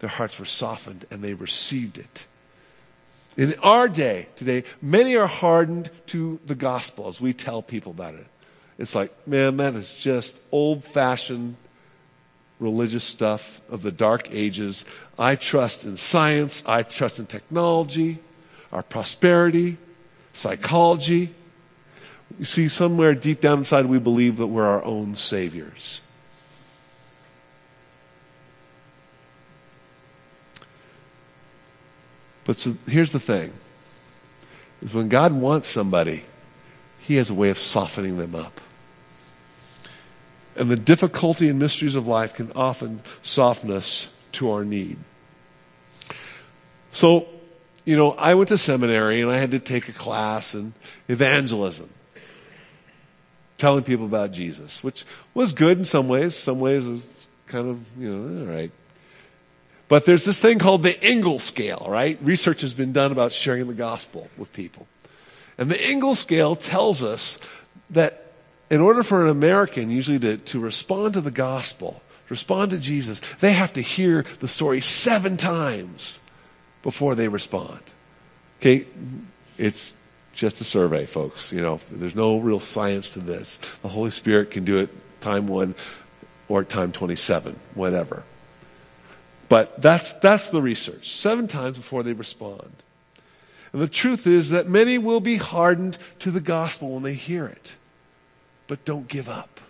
their 0.00 0.10
hearts 0.10 0.38
were 0.38 0.44
softened 0.44 1.06
and 1.10 1.22
they 1.22 1.34
received 1.34 1.98
it. 1.98 2.26
In 3.36 3.54
our 3.62 3.88
day 3.88 4.28
today, 4.36 4.64
many 4.82 5.16
are 5.16 5.28
hardened 5.28 5.90
to 6.06 6.40
the 6.44 6.56
gospel 6.56 7.08
as 7.08 7.20
we 7.20 7.32
tell 7.32 7.62
people 7.62 7.92
about 7.92 8.14
it. 8.14 8.26
It's 8.78 8.94
like, 8.94 9.12
man, 9.26 9.56
that 9.58 9.74
is 9.74 9.92
just 9.92 10.40
old 10.50 10.84
fashioned 10.84 11.56
religious 12.60 13.04
stuff 13.04 13.60
of 13.70 13.82
the 13.82 13.92
dark 13.92 14.28
ages. 14.32 14.84
I 15.18 15.36
trust 15.36 15.84
in 15.84 15.96
science, 15.96 16.64
I 16.66 16.82
trust 16.82 17.20
in 17.20 17.26
technology, 17.26 18.18
our 18.72 18.82
prosperity, 18.82 19.78
psychology. 20.32 21.34
You 22.38 22.44
see, 22.44 22.68
somewhere 22.68 23.14
deep 23.14 23.40
down 23.40 23.58
inside, 23.58 23.86
we 23.86 23.98
believe 23.98 24.36
that 24.36 24.46
we're 24.46 24.66
our 24.66 24.84
own 24.84 25.14
saviors. 25.14 26.02
But 32.44 32.56
so, 32.56 32.76
here's 32.86 33.12
the 33.12 33.20
thing 33.20 33.52
is 34.80 34.94
when 34.94 35.08
God 35.08 35.32
wants 35.32 35.68
somebody, 35.68 36.24
he 36.98 37.16
has 37.16 37.28
a 37.28 37.34
way 37.34 37.50
of 37.50 37.58
softening 37.58 38.16
them 38.16 38.34
up. 38.34 38.60
And 40.56 40.70
the 40.70 40.76
difficulty 40.76 41.48
and 41.48 41.58
mysteries 41.58 41.94
of 41.94 42.06
life 42.06 42.34
can 42.34 42.50
often 42.52 43.02
soften 43.22 43.70
us 43.70 44.08
to 44.32 44.50
our 44.50 44.64
need. 44.64 44.98
So, 46.90 47.28
you 47.84 47.96
know, 47.96 48.12
I 48.12 48.34
went 48.34 48.48
to 48.48 48.58
seminary 48.58 49.20
and 49.20 49.30
I 49.30 49.38
had 49.38 49.50
to 49.50 49.58
take 49.58 49.88
a 49.88 49.92
class 49.92 50.54
in 50.54 50.74
evangelism, 51.08 51.90
telling 53.58 53.84
people 53.84 54.06
about 54.06 54.32
Jesus, 54.32 54.82
which 54.82 55.04
was 55.34 55.52
good 55.52 55.78
in 55.78 55.84
some 55.84 56.08
ways. 56.08 56.34
Some 56.34 56.60
ways 56.60 56.88
it's 56.88 57.26
kind 57.46 57.68
of, 57.68 57.80
you 57.98 58.16
know, 58.16 58.36
eh, 58.36 58.40
all 58.40 58.56
right. 58.56 58.70
But 59.88 60.04
there's 60.04 60.24
this 60.24 60.40
thing 60.40 60.58
called 60.58 60.82
the 60.82 61.02
Engel 61.02 61.38
scale, 61.38 61.86
right? 61.88 62.18
Research 62.22 62.60
has 62.60 62.74
been 62.74 62.92
done 62.92 63.10
about 63.10 63.32
sharing 63.32 63.66
the 63.66 63.74
gospel 63.74 64.28
with 64.36 64.52
people. 64.52 64.86
And 65.56 65.70
the 65.70 65.82
Engel 65.82 66.14
scale 66.14 66.54
tells 66.54 67.02
us 67.02 67.38
that 67.90 68.32
in 68.70 68.80
order 68.80 69.02
for 69.02 69.24
an 69.24 69.30
American 69.30 69.90
usually 69.90 70.18
to, 70.20 70.36
to 70.36 70.60
respond 70.60 71.14
to 71.14 71.20
the 71.20 71.30
gospel, 71.30 72.02
respond 72.28 72.70
to 72.70 72.78
Jesus, 72.78 73.22
they 73.40 73.52
have 73.52 73.72
to 73.72 73.80
hear 73.80 74.24
the 74.40 74.48
story 74.48 74.82
seven 74.82 75.36
times 75.36 76.20
before 76.82 77.14
they 77.14 77.28
respond. 77.28 77.80
Okay? 78.60 78.86
It's 79.56 79.94
just 80.38 80.60
a 80.60 80.64
survey, 80.64 81.04
folks. 81.04 81.52
You 81.52 81.60
know, 81.60 81.80
there's 81.90 82.14
no 82.14 82.38
real 82.38 82.60
science 82.60 83.10
to 83.14 83.18
this. 83.18 83.58
The 83.82 83.88
Holy 83.88 84.10
Spirit 84.10 84.52
can 84.52 84.64
do 84.64 84.78
it 84.78 84.88
time 85.20 85.48
one 85.48 85.74
or 86.48 86.62
time 86.62 86.92
27, 86.92 87.58
whatever. 87.74 88.22
But 89.48 89.82
that's, 89.82 90.12
that's 90.14 90.50
the 90.50 90.62
research. 90.62 91.16
Seven 91.16 91.48
times 91.48 91.76
before 91.76 92.04
they 92.04 92.12
respond. 92.12 92.70
And 93.72 93.82
the 93.82 93.88
truth 93.88 94.28
is 94.28 94.50
that 94.50 94.68
many 94.68 94.96
will 94.96 95.18
be 95.18 95.38
hardened 95.38 95.98
to 96.20 96.30
the 96.30 96.40
gospel 96.40 96.92
when 96.92 97.02
they 97.02 97.14
hear 97.14 97.46
it. 97.46 97.74
But 98.68 98.84
don't 98.84 99.08
give 99.08 99.28
up. 99.28 99.60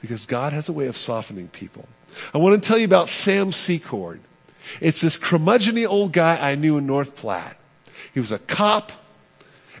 Because 0.00 0.24
God 0.24 0.52
has 0.52 0.68
a 0.68 0.72
way 0.72 0.86
of 0.86 0.96
softening 0.96 1.48
people. 1.48 1.88
I 2.32 2.38
want 2.38 2.62
to 2.62 2.66
tell 2.66 2.78
you 2.78 2.84
about 2.84 3.08
Sam 3.08 3.50
Secord. 3.50 4.20
It's 4.80 5.00
this 5.00 5.16
curmudgeony 5.16 5.88
old 5.88 6.12
guy 6.12 6.36
I 6.36 6.54
knew 6.54 6.78
in 6.78 6.86
North 6.86 7.16
Platte. 7.16 7.56
He 8.14 8.20
was 8.20 8.30
a 8.30 8.38
cop, 8.38 8.92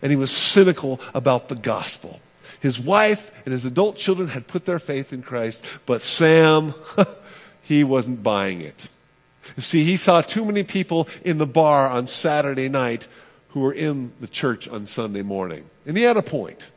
and 0.02 0.10
he 0.10 0.16
was 0.16 0.30
cynical 0.30 1.00
about 1.14 1.48
the 1.48 1.54
gospel. 1.54 2.20
His 2.60 2.78
wife 2.78 3.32
and 3.44 3.52
his 3.52 3.64
adult 3.66 3.96
children 3.96 4.28
had 4.28 4.46
put 4.46 4.66
their 4.66 4.78
faith 4.78 5.12
in 5.12 5.22
Christ, 5.22 5.64
but 5.86 6.02
Sam, 6.02 6.74
he 7.62 7.84
wasn't 7.84 8.22
buying 8.22 8.60
it. 8.60 8.88
You 9.56 9.62
see, 9.62 9.84
he 9.84 9.96
saw 9.96 10.20
too 10.20 10.44
many 10.44 10.62
people 10.62 11.08
in 11.24 11.38
the 11.38 11.46
bar 11.46 11.88
on 11.88 12.06
Saturday 12.06 12.68
night 12.68 13.08
who 13.50 13.60
were 13.60 13.72
in 13.72 14.12
the 14.20 14.26
church 14.26 14.68
on 14.68 14.86
Sunday 14.86 15.22
morning. 15.22 15.64
And 15.86 15.96
he 15.96 16.02
had 16.02 16.16
a 16.16 16.22
point. 16.22 16.68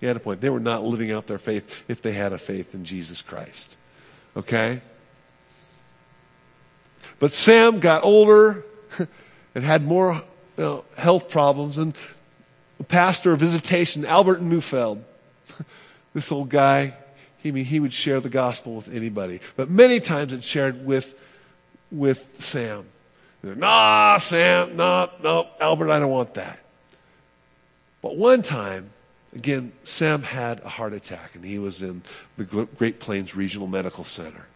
He 0.00 0.06
had 0.06 0.16
a 0.16 0.20
point. 0.20 0.40
They 0.40 0.50
were 0.50 0.60
not 0.60 0.82
living 0.82 1.12
out 1.12 1.26
their 1.26 1.38
faith 1.38 1.84
if 1.88 2.02
they 2.02 2.12
had 2.12 2.32
a 2.32 2.38
faith 2.38 2.74
in 2.74 2.84
Jesus 2.84 3.22
Christ. 3.22 3.78
Okay? 4.36 4.80
But 7.18 7.32
Sam 7.32 7.78
got 7.78 8.02
older 8.02 8.64
and 9.54 9.64
had 9.64 9.84
more 9.84 10.14
you 10.58 10.64
know, 10.64 10.84
health 10.96 11.30
problems. 11.30 11.78
And 11.78 11.94
pastor 12.82 13.32
of 13.32 13.40
visitation, 13.40 14.04
Albert 14.04 14.42
Neufeld, 14.42 15.04
this 16.14 16.30
old 16.32 16.48
guy, 16.48 16.94
he, 17.38 17.50
he 17.62 17.80
would 17.80 17.94
share 17.94 18.20
the 18.20 18.28
gospel 18.28 18.76
with 18.76 18.92
anybody. 18.92 19.40
But 19.56 19.70
many 19.70 20.00
times 20.00 20.32
it 20.32 20.44
shared 20.44 20.84
with, 20.84 21.14
with 21.90 22.24
Sam. 22.38 22.84
Nah, 23.42 24.18
Sam, 24.18 24.76
no, 24.76 25.10
no, 25.22 25.48
Albert, 25.60 25.90
I 25.90 25.98
don't 25.98 26.10
want 26.10 26.34
that. 26.34 26.60
But 28.00 28.16
one 28.16 28.42
time, 28.42 28.90
Again, 29.34 29.72
Sam 29.84 30.22
had 30.22 30.60
a 30.60 30.68
heart 30.68 30.92
attack, 30.92 31.34
and 31.34 31.44
he 31.44 31.58
was 31.58 31.82
in 31.82 32.02
the 32.36 32.44
Great 32.44 33.00
Plains 33.00 33.34
Regional 33.34 33.66
Medical 33.66 34.04
Center. 34.04 34.46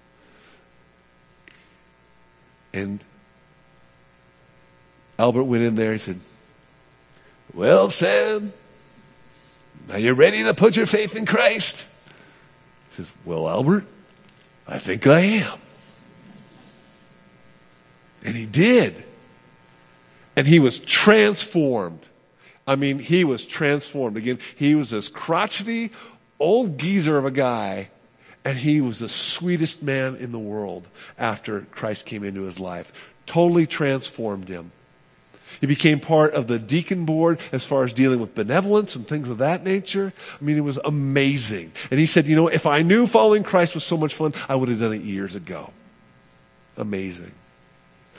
And 2.74 3.02
Albert 5.18 5.44
went 5.44 5.62
in 5.62 5.76
there 5.76 5.92
and 5.92 6.00
said, 6.00 6.20
Well, 7.56 7.88
Sam, 7.88 8.52
are 9.90 9.98
you 9.98 10.12
ready 10.12 10.42
to 10.42 10.52
put 10.52 10.76
your 10.76 10.84
faith 10.84 11.16
in 11.16 11.24
Christ? 11.24 11.86
He 12.90 12.96
says, 12.96 13.14
Well, 13.24 13.48
Albert, 13.48 13.86
I 14.68 14.78
think 14.78 15.06
I 15.06 15.20
am. 15.20 15.58
And 18.22 18.36
he 18.36 18.44
did. 18.44 19.02
And 20.36 20.46
he 20.46 20.58
was 20.58 20.78
transformed. 20.78 22.06
I 22.66 22.76
mean, 22.76 22.98
he 22.98 23.24
was 23.24 23.46
transformed. 23.46 24.18
Again, 24.18 24.38
he 24.56 24.74
was 24.74 24.90
this 24.90 25.08
crotchety 25.08 25.92
old 26.38 26.76
geezer 26.76 27.16
of 27.16 27.24
a 27.24 27.30
guy, 27.30 27.88
and 28.44 28.58
he 28.58 28.82
was 28.82 28.98
the 28.98 29.08
sweetest 29.08 29.82
man 29.82 30.16
in 30.16 30.30
the 30.30 30.38
world 30.38 30.86
after 31.16 31.62
Christ 31.70 32.04
came 32.04 32.22
into 32.22 32.42
his 32.42 32.60
life. 32.60 32.92
Totally 33.24 33.66
transformed 33.66 34.50
him. 34.50 34.72
He 35.60 35.66
became 35.66 36.00
part 36.00 36.34
of 36.34 36.46
the 36.46 36.58
deacon 36.58 37.04
board 37.04 37.40
as 37.52 37.64
far 37.64 37.84
as 37.84 37.92
dealing 37.92 38.20
with 38.20 38.34
benevolence 38.34 38.96
and 38.96 39.06
things 39.06 39.30
of 39.30 39.38
that 39.38 39.64
nature. 39.64 40.12
I 40.40 40.44
mean, 40.44 40.56
it 40.56 40.64
was 40.64 40.78
amazing. 40.84 41.72
And 41.90 41.98
he 41.98 42.06
said, 42.06 42.26
you 42.26 42.36
know, 42.36 42.48
if 42.48 42.66
I 42.66 42.82
knew 42.82 43.06
following 43.06 43.42
Christ 43.42 43.74
was 43.74 43.84
so 43.84 43.96
much 43.96 44.14
fun, 44.14 44.34
I 44.48 44.54
would 44.54 44.68
have 44.68 44.80
done 44.80 44.92
it 44.92 45.02
years 45.02 45.34
ago. 45.34 45.70
Amazing. 46.76 47.32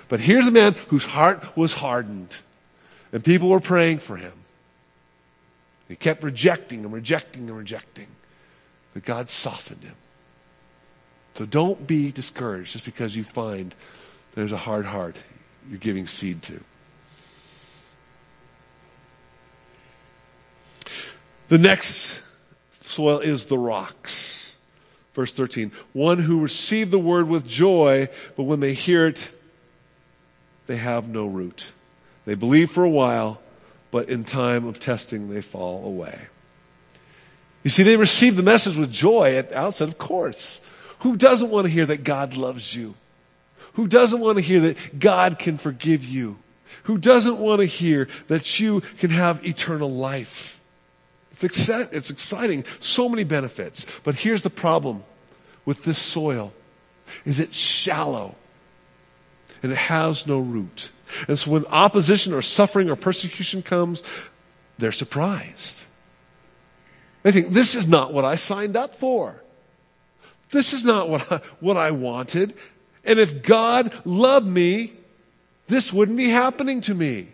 But 0.10 0.20
here's 0.20 0.48
a 0.48 0.52
man 0.52 0.74
whose 0.88 1.06
heart 1.06 1.58
was 1.58 1.74
hardened. 1.74 2.36
And 3.12 3.24
people 3.24 3.50
were 3.50 3.60
praying 3.60 4.00
for 4.00 4.18
him. 4.18 4.34
He 5.88 5.96
kept 5.96 6.24
rejecting 6.24 6.84
and 6.84 6.94
rejecting 6.94 7.48
and 7.48 7.58
rejecting. 7.58 8.08
But 8.94 9.06
God 9.06 9.30
softened 9.30 9.84
him. 9.84 9.96
So 11.36 11.46
don't 11.46 11.86
be 11.86 12.12
discouraged 12.12 12.74
just 12.74 12.84
because 12.84 13.16
you 13.16 13.24
find 13.24 13.76
there's 14.34 14.52
a 14.52 14.58
hard 14.58 14.86
heart 14.86 15.18
you're 15.70 15.78
giving 15.78 16.08
seed 16.08 16.42
to. 16.44 16.60
The 21.48 21.58
next 21.58 22.20
soil 22.82 23.20
is 23.20 23.46
the 23.46 23.58
rocks. 23.58 24.54
Verse 25.14 25.32
13 25.32 25.72
One 25.94 26.20
who 26.20 26.42
received 26.42 26.92
the 26.92 27.00
word 27.00 27.28
with 27.28 27.48
joy, 27.48 28.10
but 28.36 28.44
when 28.44 28.60
they 28.60 28.74
hear 28.74 29.08
it, 29.08 29.32
they 30.68 30.78
have 30.78 31.08
no 31.08 31.26
root. 31.26 31.66
They 32.26 32.36
believe 32.36 32.72
for 32.72 32.84
a 32.84 32.90
while, 32.90 33.42
but 33.90 34.10
in 34.10 34.26
time 34.26 34.66
of 34.66 34.80
testing, 34.80 35.30
they 35.30 35.42
fall 35.42 35.86
away. 35.86 36.28
You 37.64 37.70
see, 37.70 37.84
they 37.84 37.98
receive 37.98 38.36
the 38.36 38.44
message 38.44 38.78
with 38.78 38.92
joy 38.92 39.36
at 39.36 39.50
the 39.50 39.58
outset, 39.58 39.88
of 39.88 39.98
course. 39.98 40.62
Who 41.00 41.16
doesn't 41.16 41.50
want 41.50 41.66
to 41.66 41.72
hear 41.72 41.86
that 41.86 42.04
God 42.04 42.36
loves 42.36 42.76
you? 42.76 42.96
Who 43.74 43.88
doesn't 43.88 44.20
want 44.20 44.38
to 44.38 44.44
hear 44.44 44.60
that 44.62 45.00
God 45.00 45.40
can 45.40 45.58
forgive 45.58 46.04
you? 46.04 46.38
Who 46.84 46.98
doesn't 46.98 47.38
want 47.38 47.62
to 47.62 47.66
hear 47.66 48.08
that 48.28 48.60
you 48.60 48.82
can 49.00 49.10
have 49.10 49.46
eternal 49.46 49.90
life? 49.90 50.57
It's, 51.42 51.70
it's 51.70 52.10
exciting, 52.10 52.66
so 52.80 53.08
many 53.08 53.24
benefits. 53.24 53.86
But 54.04 54.16
here's 54.16 54.44
the 54.44 54.50
problem 54.50 55.04
with 55.66 55.84
this 55.84 56.00
soil 56.00 56.54
is 57.26 57.40
it's 57.40 57.58
shallow 57.58 58.36
and 59.64 59.72
it 59.72 59.78
has 59.78 60.28
no 60.28 60.40
root. 60.40 60.92
And 61.28 61.38
so 61.38 61.52
when 61.52 61.66
opposition 61.68 62.34
or 62.34 62.42
suffering 62.42 62.90
or 62.90 62.96
persecution 62.96 63.62
comes, 63.62 64.04
they're 64.78 64.92
surprised. 64.92 65.86
They 67.24 67.32
think, 67.32 67.54
this 67.54 67.76
is 67.76 67.88
not 67.88 68.14
what 68.14 68.26
I 68.26 68.36
signed 68.36 68.78
up 68.78 68.96
for. 68.96 69.42
This 70.50 70.74
is 70.74 70.86
not 70.86 71.10
what 71.10 71.32
I, 71.32 71.42
what 71.60 71.78
I 71.78 71.92
wanted. 71.92 72.54
And 73.04 73.20
if 73.20 73.42
God 73.42 73.94
loved 74.06 74.48
me, 74.48 74.94
this 75.68 75.92
wouldn't 75.92 76.18
be 76.18 76.30
happening 76.30 76.82
to 76.82 76.94
me. 76.94 77.30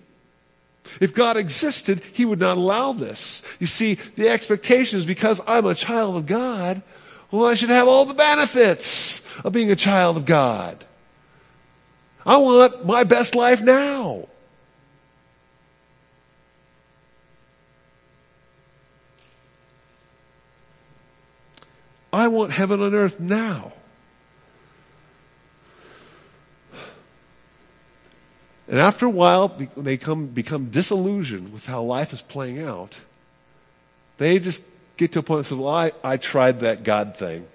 If 0.99 1.13
God 1.13 1.37
existed, 1.37 2.01
He 2.13 2.25
would 2.25 2.39
not 2.39 2.57
allow 2.57 2.93
this. 2.93 3.41
You 3.59 3.67
see, 3.67 3.95
the 4.15 4.29
expectation 4.29 4.99
is 4.99 5.05
because 5.05 5.41
I'm 5.47 5.65
a 5.65 5.75
child 5.75 6.15
of 6.15 6.25
God, 6.25 6.81
well, 7.31 7.47
I 7.47 7.55
should 7.55 7.69
have 7.69 7.87
all 7.87 8.05
the 8.05 8.13
benefits 8.13 9.21
of 9.43 9.53
being 9.53 9.71
a 9.71 9.75
child 9.75 10.17
of 10.17 10.25
God. 10.25 10.85
I 12.25 12.37
want 12.37 12.85
my 12.85 13.03
best 13.03 13.33
life 13.33 13.61
now. 13.61 14.27
I 22.13 22.27
want 22.27 22.51
heaven 22.51 22.81
on 22.81 22.93
earth 22.93 23.19
now. 23.19 23.72
And 28.67 28.79
after 28.79 29.05
a 29.05 29.09
while, 29.09 29.49
they 29.75 29.97
come, 29.97 30.27
become 30.27 30.69
disillusioned 30.69 31.51
with 31.51 31.65
how 31.65 31.83
life 31.83 32.13
is 32.13 32.21
playing 32.21 32.61
out. 32.61 32.99
They 34.17 34.39
just 34.39 34.63
get 34.95 35.11
to 35.13 35.19
a 35.19 35.23
point 35.23 35.39
and 35.39 35.47
say, 35.47 35.55
well, 35.55 35.73
I, 35.73 35.91
I 36.03 36.17
tried 36.17 36.61
that 36.61 36.83
God 36.83 37.17
thing. 37.17 37.45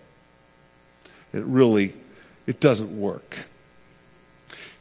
It 1.32 1.44
really, 1.44 1.94
it 2.46 2.60
doesn't 2.60 2.98
work. 2.98 3.36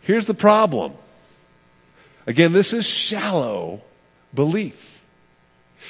Here's 0.02 0.26
the 0.26 0.34
problem. 0.34 0.94
Again, 2.26 2.52
this 2.52 2.74
is 2.74 2.86
shallow 2.86 3.82
belief. 4.34 5.06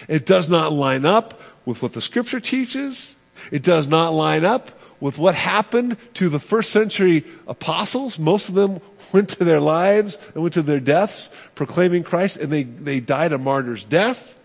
It 0.07 0.25
does 0.25 0.49
not 0.49 0.71
line 0.71 1.05
up 1.05 1.39
with 1.65 1.81
what 1.81 1.93
the 1.93 2.01
scripture 2.01 2.39
teaches. 2.39 3.15
It 3.51 3.63
does 3.63 3.87
not 3.87 4.09
line 4.09 4.45
up 4.45 4.71
with 4.99 5.17
what 5.17 5.35
happened 5.35 5.97
to 6.15 6.29
the 6.29 6.39
first 6.39 6.71
century 6.71 7.25
apostles. 7.47 8.17
Most 8.17 8.49
of 8.49 8.55
them 8.55 8.81
went 9.13 9.29
to 9.29 9.43
their 9.43 9.59
lives 9.59 10.17
and 10.33 10.43
went 10.43 10.53
to 10.55 10.61
their 10.61 10.79
deaths 10.79 11.29
proclaiming 11.55 12.03
Christ, 12.03 12.37
and 12.37 12.51
they, 12.51 12.63
they 12.63 12.99
died 12.99 13.31
a 13.31 13.37
martyr's 13.37 13.83
death. 13.83 14.35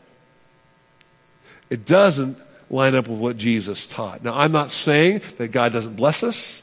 It 1.70 1.84
doesn't 1.84 2.38
line 2.70 2.94
up 2.94 3.08
with 3.08 3.18
what 3.18 3.36
Jesus 3.36 3.86
taught. 3.86 4.24
Now, 4.24 4.34
I'm 4.34 4.52
not 4.52 4.70
saying 4.70 5.22
that 5.38 5.48
God 5.48 5.72
doesn't 5.72 5.96
bless 5.96 6.22
us 6.22 6.62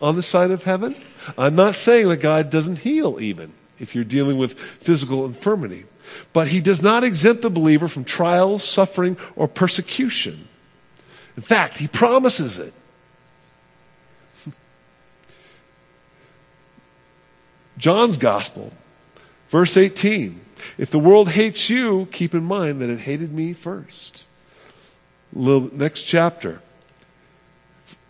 on 0.00 0.16
the 0.16 0.22
side 0.22 0.50
of 0.50 0.64
heaven. 0.64 0.96
I'm 1.36 1.54
not 1.54 1.74
saying 1.74 2.08
that 2.08 2.18
God 2.18 2.50
doesn't 2.50 2.78
heal, 2.78 3.20
even 3.20 3.52
if 3.78 3.94
you're 3.94 4.04
dealing 4.04 4.38
with 4.38 4.58
physical 4.58 5.24
infirmity. 5.24 5.84
But 6.32 6.48
He 6.48 6.60
does 6.60 6.82
not 6.82 7.04
exempt 7.04 7.42
the 7.42 7.50
believer 7.50 7.88
from 7.88 8.04
trials, 8.04 8.64
suffering, 8.64 9.16
or 9.36 9.48
persecution. 9.48 10.48
In 11.36 11.42
fact, 11.42 11.78
He 11.78 11.88
promises 11.88 12.58
it. 12.58 12.74
John's 17.80 18.18
Gospel, 18.18 18.72
verse 19.48 19.76
18. 19.76 20.38
If 20.76 20.90
the 20.90 20.98
world 20.98 21.30
hates 21.30 21.70
you, 21.70 22.06
keep 22.12 22.34
in 22.34 22.44
mind 22.44 22.82
that 22.82 22.90
it 22.90 23.00
hated 23.00 23.32
me 23.32 23.54
first. 23.54 24.26
Little, 25.32 25.70
next 25.72 26.02
chapter, 26.02 26.60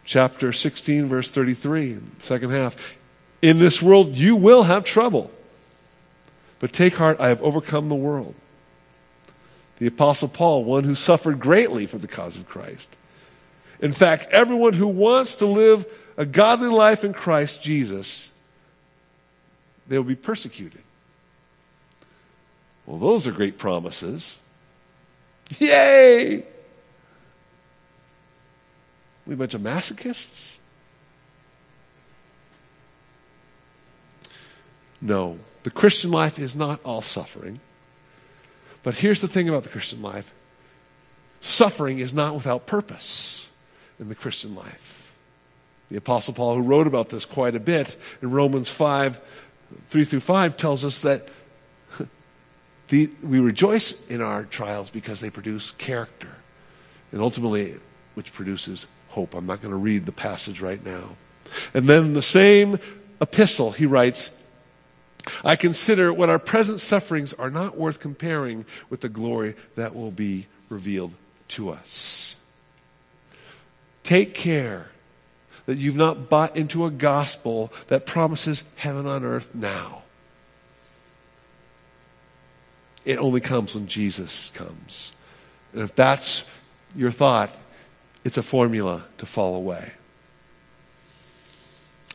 chapter 0.04 0.52
16, 0.52 1.08
verse 1.08 1.30
33, 1.30 1.98
second 2.18 2.50
half. 2.50 2.94
In 3.42 3.60
this 3.60 3.80
world 3.80 4.16
you 4.16 4.34
will 4.34 4.64
have 4.64 4.84
trouble, 4.84 5.30
but 6.58 6.72
take 6.72 6.96
heart, 6.96 7.20
I 7.20 7.28
have 7.28 7.40
overcome 7.40 7.88
the 7.88 7.94
world. 7.94 8.34
The 9.78 9.86
Apostle 9.86 10.28
Paul, 10.28 10.64
one 10.64 10.82
who 10.82 10.96
suffered 10.96 11.38
greatly 11.38 11.86
for 11.86 11.98
the 11.98 12.08
cause 12.08 12.36
of 12.36 12.48
Christ. 12.48 12.96
In 13.78 13.92
fact, 13.92 14.26
everyone 14.32 14.72
who 14.72 14.88
wants 14.88 15.36
to 15.36 15.46
live 15.46 15.86
a 16.16 16.26
godly 16.26 16.68
life 16.68 17.04
in 17.04 17.14
Christ 17.14 17.62
Jesus 17.62 18.29
they 19.88 19.96
will 19.98 20.04
be 20.04 20.16
persecuted. 20.16 20.82
Well, 22.86 22.98
those 22.98 23.26
are 23.26 23.32
great 23.32 23.58
promises. 23.58 24.40
Yay! 25.58 26.44
We 29.26 29.34
a 29.34 29.36
bunch 29.36 29.54
of 29.54 29.60
masochists? 29.60 30.58
No, 35.00 35.38
the 35.62 35.70
Christian 35.70 36.10
life 36.10 36.38
is 36.38 36.54
not 36.54 36.80
all 36.84 37.02
suffering. 37.02 37.60
But 38.82 38.94
here's 38.94 39.20
the 39.20 39.28
thing 39.28 39.48
about 39.48 39.62
the 39.62 39.68
Christian 39.68 40.02
life 40.02 40.32
suffering 41.40 42.00
is 42.00 42.12
not 42.12 42.34
without 42.34 42.66
purpose 42.66 43.50
in 43.98 44.08
the 44.08 44.14
Christian 44.14 44.54
life. 44.54 45.12
The 45.90 45.96
Apostle 45.96 46.34
Paul, 46.34 46.56
who 46.56 46.62
wrote 46.62 46.86
about 46.86 47.08
this 47.08 47.24
quite 47.24 47.54
a 47.54 47.60
bit 47.60 47.96
in 48.20 48.30
Romans 48.30 48.68
5, 48.68 49.18
3 49.88 50.04
through 50.04 50.20
5 50.20 50.56
tells 50.56 50.84
us 50.84 51.00
that 51.00 51.28
the, 52.88 53.10
we 53.22 53.40
rejoice 53.40 53.94
in 54.08 54.20
our 54.20 54.44
trials 54.44 54.90
because 54.90 55.20
they 55.20 55.30
produce 55.30 55.72
character, 55.72 56.30
and 57.12 57.20
ultimately, 57.20 57.76
which 58.14 58.32
produces 58.32 58.86
hope. 59.08 59.34
I'm 59.34 59.46
not 59.46 59.60
going 59.60 59.72
to 59.72 59.78
read 59.78 60.06
the 60.06 60.12
passage 60.12 60.60
right 60.60 60.84
now. 60.84 61.16
And 61.74 61.88
then 61.88 62.04
in 62.06 62.12
the 62.12 62.22
same 62.22 62.78
epistle, 63.20 63.72
he 63.72 63.86
writes, 63.86 64.30
I 65.44 65.56
consider 65.56 66.12
what 66.12 66.30
our 66.30 66.38
present 66.38 66.80
sufferings 66.80 67.32
are 67.34 67.50
not 67.50 67.76
worth 67.76 68.00
comparing 68.00 68.64
with 68.88 69.00
the 69.00 69.08
glory 69.08 69.54
that 69.74 69.94
will 69.94 70.10
be 70.10 70.46
revealed 70.68 71.12
to 71.48 71.70
us. 71.70 72.36
Take 74.02 74.34
care 74.34 74.89
that 75.70 75.78
you've 75.78 75.94
not 75.94 76.28
bought 76.28 76.56
into 76.56 76.84
a 76.84 76.90
gospel 76.90 77.72
that 77.86 78.04
promises 78.04 78.64
heaven 78.74 79.06
on 79.06 79.24
earth 79.24 79.54
now. 79.54 80.02
It 83.04 83.18
only 83.18 83.40
comes 83.40 83.76
when 83.76 83.86
Jesus 83.86 84.50
comes. 84.52 85.12
And 85.72 85.82
if 85.82 85.94
that's 85.94 86.44
your 86.96 87.12
thought, 87.12 87.54
it's 88.24 88.36
a 88.36 88.42
formula 88.42 89.04
to 89.18 89.26
fall 89.26 89.54
away. 89.54 89.92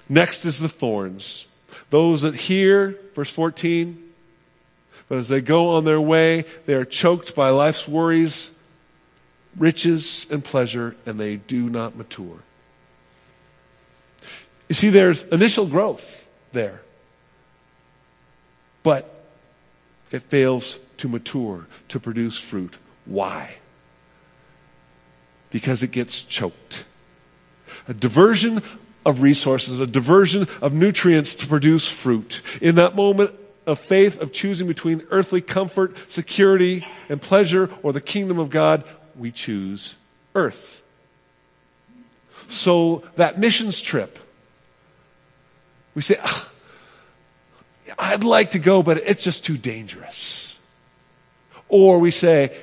Next 0.09 0.43
is 0.43 0.59
the 0.59 0.67
thorns. 0.67 1.47
Those 1.91 2.23
that 2.23 2.35
hear, 2.35 2.99
verse 3.15 3.29
14, 3.29 4.03
but 5.07 5.17
as 5.17 5.29
they 5.29 5.39
go 5.39 5.69
on 5.69 5.85
their 5.85 6.01
way, 6.01 6.43
they 6.65 6.73
are 6.73 6.83
choked 6.83 7.35
by 7.35 7.51
life's 7.51 7.87
worries, 7.87 8.51
riches, 9.55 10.27
and 10.29 10.43
pleasure, 10.43 10.97
and 11.05 11.17
they 11.17 11.37
do 11.37 11.69
not 11.69 11.95
mature. 11.95 12.39
You 14.67 14.75
see, 14.75 14.89
there's 14.89 15.23
initial 15.23 15.67
growth 15.67 16.27
there, 16.51 16.81
but 18.83 19.23
it 20.11 20.23
fails 20.23 20.79
to 20.97 21.07
mature, 21.07 21.67
to 21.89 21.99
produce 21.99 22.39
fruit. 22.39 22.77
Why? 23.05 23.55
Because 25.49 25.83
it 25.83 25.91
gets 25.91 26.23
choked. 26.23 26.85
A 27.87 27.93
diversion 27.93 28.63
of 29.05 29.21
resources, 29.21 29.79
a 29.79 29.87
diversion 29.87 30.47
of 30.61 30.73
nutrients 30.73 31.35
to 31.35 31.47
produce 31.47 31.87
fruit. 31.87 32.41
In 32.61 32.75
that 32.75 32.95
moment 32.95 33.31
of 33.67 33.79
faith, 33.79 34.21
of 34.21 34.31
choosing 34.31 34.67
between 34.67 35.03
earthly 35.11 35.41
comfort, 35.41 35.95
security, 36.07 36.85
and 37.09 37.21
pleasure, 37.21 37.69
or 37.83 37.93
the 37.93 38.01
kingdom 38.01 38.39
of 38.39 38.49
God, 38.49 38.83
we 39.15 39.31
choose 39.31 39.95
earth. 40.33 40.81
So 42.47 43.03
that 43.15 43.39
missions 43.39 43.81
trip, 43.81 44.19
we 45.95 46.01
say, 46.01 46.19
oh, 46.23 46.51
I'd 47.97 48.23
like 48.23 48.51
to 48.51 48.59
go, 48.59 48.83
but 48.83 48.97
it's 48.97 49.23
just 49.23 49.45
too 49.45 49.57
dangerous. 49.57 50.59
Or 51.69 51.99
we 51.99 52.11
say, 52.11 52.55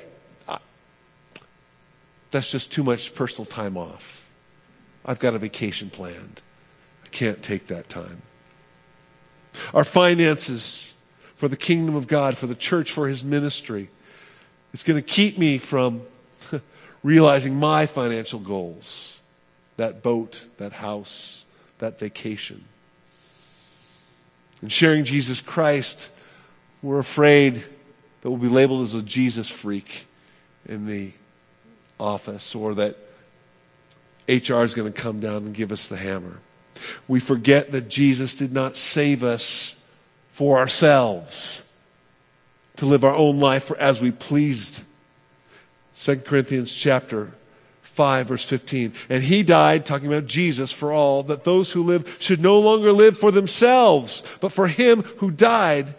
that's 2.31 2.49
just 2.49 2.71
too 2.71 2.83
much 2.83 3.13
personal 3.13 3.45
time 3.45 3.77
off. 3.77 4.25
I've 5.05 5.19
got 5.19 5.33
a 5.33 5.39
vacation 5.39 5.89
planned. 5.89 6.41
I 7.03 7.07
can't 7.09 7.43
take 7.43 7.67
that 7.67 7.89
time. 7.89 8.21
Our 9.73 9.83
finances 9.83 10.93
for 11.35 11.47
the 11.47 11.57
kingdom 11.57 11.95
of 11.95 12.07
God, 12.07 12.37
for 12.37 12.47
the 12.47 12.55
church, 12.55 12.91
for 12.91 13.07
his 13.07 13.23
ministry. 13.23 13.89
It's 14.73 14.83
going 14.83 14.95
to 14.95 15.07
keep 15.07 15.37
me 15.37 15.57
from 15.57 16.01
realizing 17.03 17.55
my 17.55 17.85
financial 17.85 18.39
goals 18.39 19.19
that 19.77 20.03
boat, 20.03 20.45
that 20.57 20.71
house, 20.71 21.45
that 21.79 21.99
vacation. 21.99 22.63
And 24.63 24.71
sharing 24.71 25.03
Jesus 25.03 25.41
Christ, 25.41 26.09
we're 26.81 26.99
afraid 26.99 27.55
that 28.21 28.29
we'll 28.29 28.39
be 28.39 28.47
labeled 28.47 28.83
as 28.83 28.93
a 28.93 29.01
Jesus 29.01 29.49
freak 29.49 30.07
in 30.65 30.85
the 30.85 31.11
office 31.99 32.55
or 32.55 32.73
that 32.75 32.95
HR 34.29 34.61
is 34.61 34.73
going 34.73 34.93
to 34.93 35.01
come 35.01 35.19
down 35.19 35.35
and 35.43 35.53
give 35.53 35.73
us 35.73 35.89
the 35.89 35.97
hammer. 35.97 36.39
We 37.09 37.19
forget 37.19 37.73
that 37.73 37.89
Jesus 37.89 38.35
did 38.35 38.53
not 38.53 38.77
save 38.77 39.21
us 39.21 39.75
for 40.31 40.57
ourselves 40.57 41.63
to 42.77 42.85
live 42.85 43.03
our 43.03 43.13
own 43.13 43.41
life 43.41 43.69
as 43.73 43.99
we 43.99 44.11
pleased. 44.11 44.81
2 45.95 46.19
Corinthians 46.19 46.73
chapter 46.73 47.33
5 47.93 48.27
verse 48.27 48.45
15. 48.45 48.93
And 49.09 49.23
he 49.23 49.43
died, 49.43 49.85
talking 49.85 50.07
about 50.07 50.25
Jesus, 50.25 50.71
for 50.71 50.91
all, 50.91 51.23
that 51.23 51.43
those 51.43 51.71
who 51.71 51.83
live 51.83 52.17
should 52.19 52.41
no 52.41 52.59
longer 52.59 52.91
live 52.91 53.17
for 53.17 53.31
themselves, 53.31 54.23
but 54.41 54.51
for 54.51 54.67
him 54.67 55.03
who 55.17 55.31
died. 55.31 55.95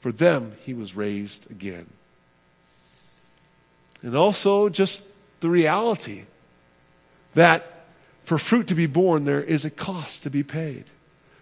For 0.00 0.12
them 0.12 0.56
he 0.64 0.74
was 0.74 0.94
raised 0.94 1.50
again. 1.50 1.86
And 4.02 4.16
also 4.16 4.68
just 4.68 5.02
the 5.40 5.48
reality 5.48 6.24
that 7.34 7.86
for 8.24 8.38
fruit 8.38 8.68
to 8.68 8.74
be 8.74 8.86
born, 8.86 9.24
there 9.24 9.42
is 9.42 9.64
a 9.64 9.70
cost 9.70 10.22
to 10.22 10.30
be 10.30 10.42
paid. 10.42 10.84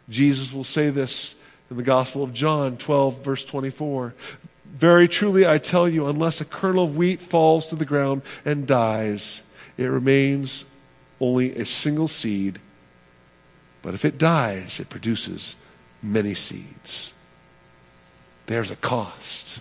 Jesus 0.08 0.52
will 0.52 0.64
say 0.64 0.90
this 0.90 1.36
in 1.70 1.76
the 1.76 1.82
Gospel 1.82 2.22
of 2.22 2.32
John 2.32 2.76
12, 2.76 3.24
verse 3.24 3.44
24. 3.44 4.14
Very 4.72 5.06
truly, 5.06 5.46
I 5.46 5.58
tell 5.58 5.86
you, 5.86 6.06
unless 6.06 6.40
a 6.40 6.46
kernel 6.46 6.84
of 6.84 6.96
wheat 6.96 7.20
falls 7.20 7.66
to 7.66 7.76
the 7.76 7.84
ground 7.84 8.22
and 8.44 8.66
dies, 8.66 9.42
it 9.76 9.84
remains 9.84 10.64
only 11.20 11.54
a 11.54 11.66
single 11.66 12.08
seed. 12.08 12.58
But 13.82 13.94
if 13.94 14.04
it 14.04 14.16
dies, 14.16 14.80
it 14.80 14.88
produces 14.88 15.56
many 16.02 16.34
seeds. 16.34 17.12
There's 18.46 18.70
a 18.70 18.76
cost 18.76 19.60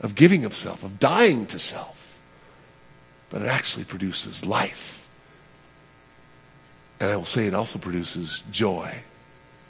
of 0.00 0.14
giving 0.14 0.44
of 0.44 0.54
self, 0.54 0.82
of 0.82 0.98
dying 0.98 1.46
to 1.46 1.58
self. 1.58 2.18
But 3.30 3.42
it 3.42 3.48
actually 3.48 3.84
produces 3.84 4.44
life. 4.44 5.06
And 6.98 7.10
I 7.10 7.16
will 7.16 7.24
say 7.24 7.46
it 7.46 7.54
also 7.54 7.78
produces 7.78 8.42
joy. 8.50 8.98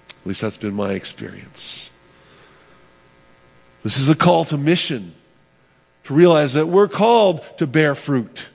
At 0.08 0.26
least 0.26 0.40
that's 0.40 0.56
been 0.56 0.74
my 0.74 0.92
experience. 0.92 1.90
This 3.84 3.98
is 3.98 4.08
a 4.08 4.14
call 4.14 4.46
to 4.46 4.56
mission, 4.56 5.14
to 6.04 6.14
realize 6.14 6.54
that 6.54 6.66
we're 6.66 6.88
called 6.88 7.42
to 7.58 7.66
bear 7.66 7.94
fruit. 7.94 8.48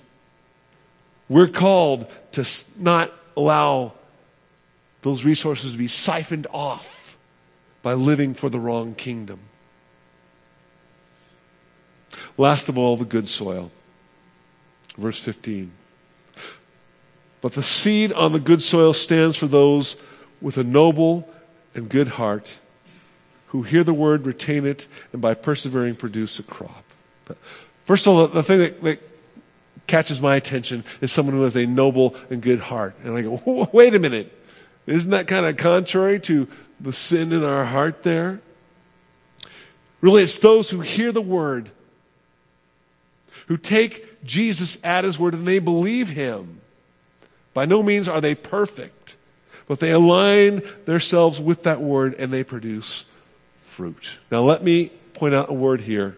We're 1.29 1.47
called 1.47 2.11
to 2.31 2.49
not 2.75 3.13
allow 3.37 3.93
those 5.03 5.23
resources 5.23 5.71
to 5.71 5.77
be 5.77 5.87
siphoned 5.87 6.47
off 6.51 7.15
by 7.83 7.93
living 7.93 8.33
for 8.33 8.49
the 8.49 8.59
wrong 8.59 8.95
kingdom. 8.95 9.39
Last 12.35 12.67
of 12.67 12.77
all, 12.77 12.97
the 12.97 13.05
good 13.05 13.27
soil. 13.27 13.71
Verse 14.97 15.19
15. 15.19 15.71
But 17.41 17.53
the 17.53 17.63
seed 17.63 18.11
on 18.11 18.33
the 18.33 18.39
good 18.39 18.63
soil 18.63 18.93
stands 18.93 19.37
for 19.37 19.47
those 19.47 19.95
with 20.41 20.57
a 20.57 20.63
noble 20.63 21.29
and 21.75 21.87
good 21.87 22.07
heart 22.07 22.57
who 23.49 23.63
hear 23.63 23.83
the 23.83 23.93
word, 23.93 24.25
retain 24.25 24.65
it, 24.65 24.87
and 25.11 25.21
by 25.21 25.33
persevering 25.33 25.95
produce 25.95 26.39
a 26.39 26.43
crop. 26.43 26.83
First 27.85 28.05
of 28.05 28.13
all, 28.13 28.27
the 28.27 28.43
thing 28.43 28.59
that, 28.59 28.83
that 28.83 29.01
catches 29.87 30.21
my 30.21 30.35
attention 30.35 30.83
is 31.01 31.11
someone 31.11 31.35
who 31.35 31.43
has 31.43 31.55
a 31.55 31.65
noble 31.65 32.15
and 32.29 32.41
good 32.41 32.59
heart. 32.59 32.95
And 33.03 33.17
I 33.17 33.21
go, 33.23 33.69
wait 33.73 33.95
a 33.95 33.99
minute. 33.99 34.31
Isn't 34.85 35.11
that 35.11 35.27
kind 35.27 35.45
of 35.45 35.57
contrary 35.57 36.19
to 36.21 36.47
the 36.79 36.93
sin 36.93 37.31
in 37.33 37.43
our 37.43 37.65
heart 37.65 38.03
there? 38.03 38.39
Really, 40.01 40.23
it's 40.23 40.37
those 40.37 40.69
who 40.69 40.81
hear 40.81 41.11
the 41.11 41.21
word, 41.21 41.71
who 43.47 43.57
take 43.57 44.23
Jesus 44.23 44.77
at 44.83 45.03
his 45.03 45.17
word 45.17 45.33
and 45.33 45.47
they 45.47 45.59
believe 45.59 46.09
him. 46.09 46.61
By 47.53 47.65
no 47.65 47.81
means 47.81 48.07
are 48.07 48.21
they 48.21 48.35
perfect, 48.35 49.17
but 49.67 49.79
they 49.79 49.91
align 49.91 50.61
themselves 50.85 51.39
with 51.39 51.63
that 51.63 51.81
word 51.81 52.13
and 52.13 52.31
they 52.31 52.43
produce 52.43 53.05
fruit. 53.79 54.09
Now, 54.29 54.41
let 54.41 54.61
me 54.61 54.89
point 55.13 55.33
out 55.33 55.49
a 55.49 55.53
word 55.53 55.79
here 55.79 56.17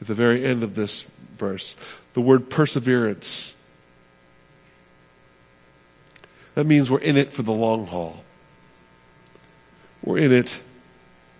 at 0.00 0.06
the 0.06 0.14
very 0.14 0.44
end 0.44 0.62
of 0.62 0.76
this 0.76 1.02
verse 1.36 1.74
the 2.12 2.20
word 2.20 2.48
perseverance. 2.48 3.56
That 6.54 6.66
means 6.66 6.88
we're 6.88 6.98
in 6.98 7.16
it 7.16 7.32
for 7.32 7.42
the 7.42 7.52
long 7.52 7.86
haul. 7.86 8.22
We're 10.04 10.18
in 10.18 10.32
it 10.32 10.62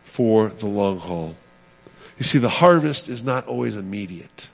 for 0.03 0.49
the 0.49 0.67
long 0.67 0.99
haul. 0.99 1.37
You 2.19 2.25
see, 2.25 2.39
the 2.39 2.49
harvest 2.49 3.09
is 3.09 3.23
not 3.23 3.47
always 3.47 3.77
immediate. 3.77 4.49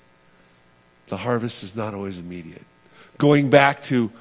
The 1.07 1.17
harvest 1.17 1.63
is 1.63 1.75
not 1.75 1.95
always 1.95 2.19
immediate. 2.19 2.67
Going 3.17 3.49
back 3.49 3.83
to 3.85 4.13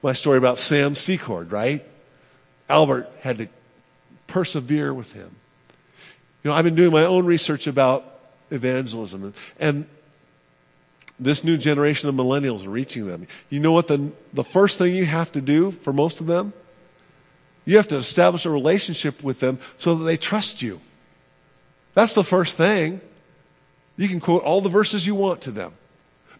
my 0.00 0.12
story 0.12 0.38
about 0.38 0.60
Sam 0.60 0.94
Secord, 0.94 1.50
right? 1.50 1.84
Albert 2.68 3.10
had 3.20 3.38
to 3.38 3.48
persevere 4.28 4.94
with 4.94 5.12
him. 5.12 5.34
You 6.44 6.50
know, 6.50 6.56
I've 6.56 6.64
been 6.64 6.74
doing 6.74 6.92
my 6.92 7.06
own 7.06 7.24
research 7.24 7.66
about 7.66 8.04
evangelism 8.50 9.32
and 9.58 9.86
this 11.18 11.42
new 11.42 11.56
generation 11.56 12.08
of 12.08 12.14
millennials 12.14 12.60
and 12.60 12.72
reaching 12.72 13.06
them. 13.06 13.26
You 13.48 13.60
know 13.60 13.72
what 13.72 13.88
the, 13.88 14.10
the 14.34 14.44
first 14.44 14.76
thing 14.76 14.94
you 14.94 15.06
have 15.06 15.32
to 15.32 15.40
do 15.40 15.70
for 15.70 15.92
most 15.92 16.20
of 16.20 16.26
them? 16.26 16.52
You 17.64 17.78
have 17.78 17.88
to 17.88 17.96
establish 17.96 18.44
a 18.44 18.50
relationship 18.50 19.22
with 19.22 19.40
them 19.40 19.58
so 19.78 19.94
that 19.94 20.04
they 20.04 20.18
trust 20.18 20.60
you. 20.60 20.80
That's 21.94 22.14
the 22.14 22.24
first 22.24 22.58
thing. 22.58 23.00
You 23.96 24.08
can 24.08 24.20
quote 24.20 24.42
all 24.42 24.60
the 24.60 24.68
verses 24.68 25.06
you 25.06 25.14
want 25.14 25.42
to 25.42 25.50
them. 25.50 25.72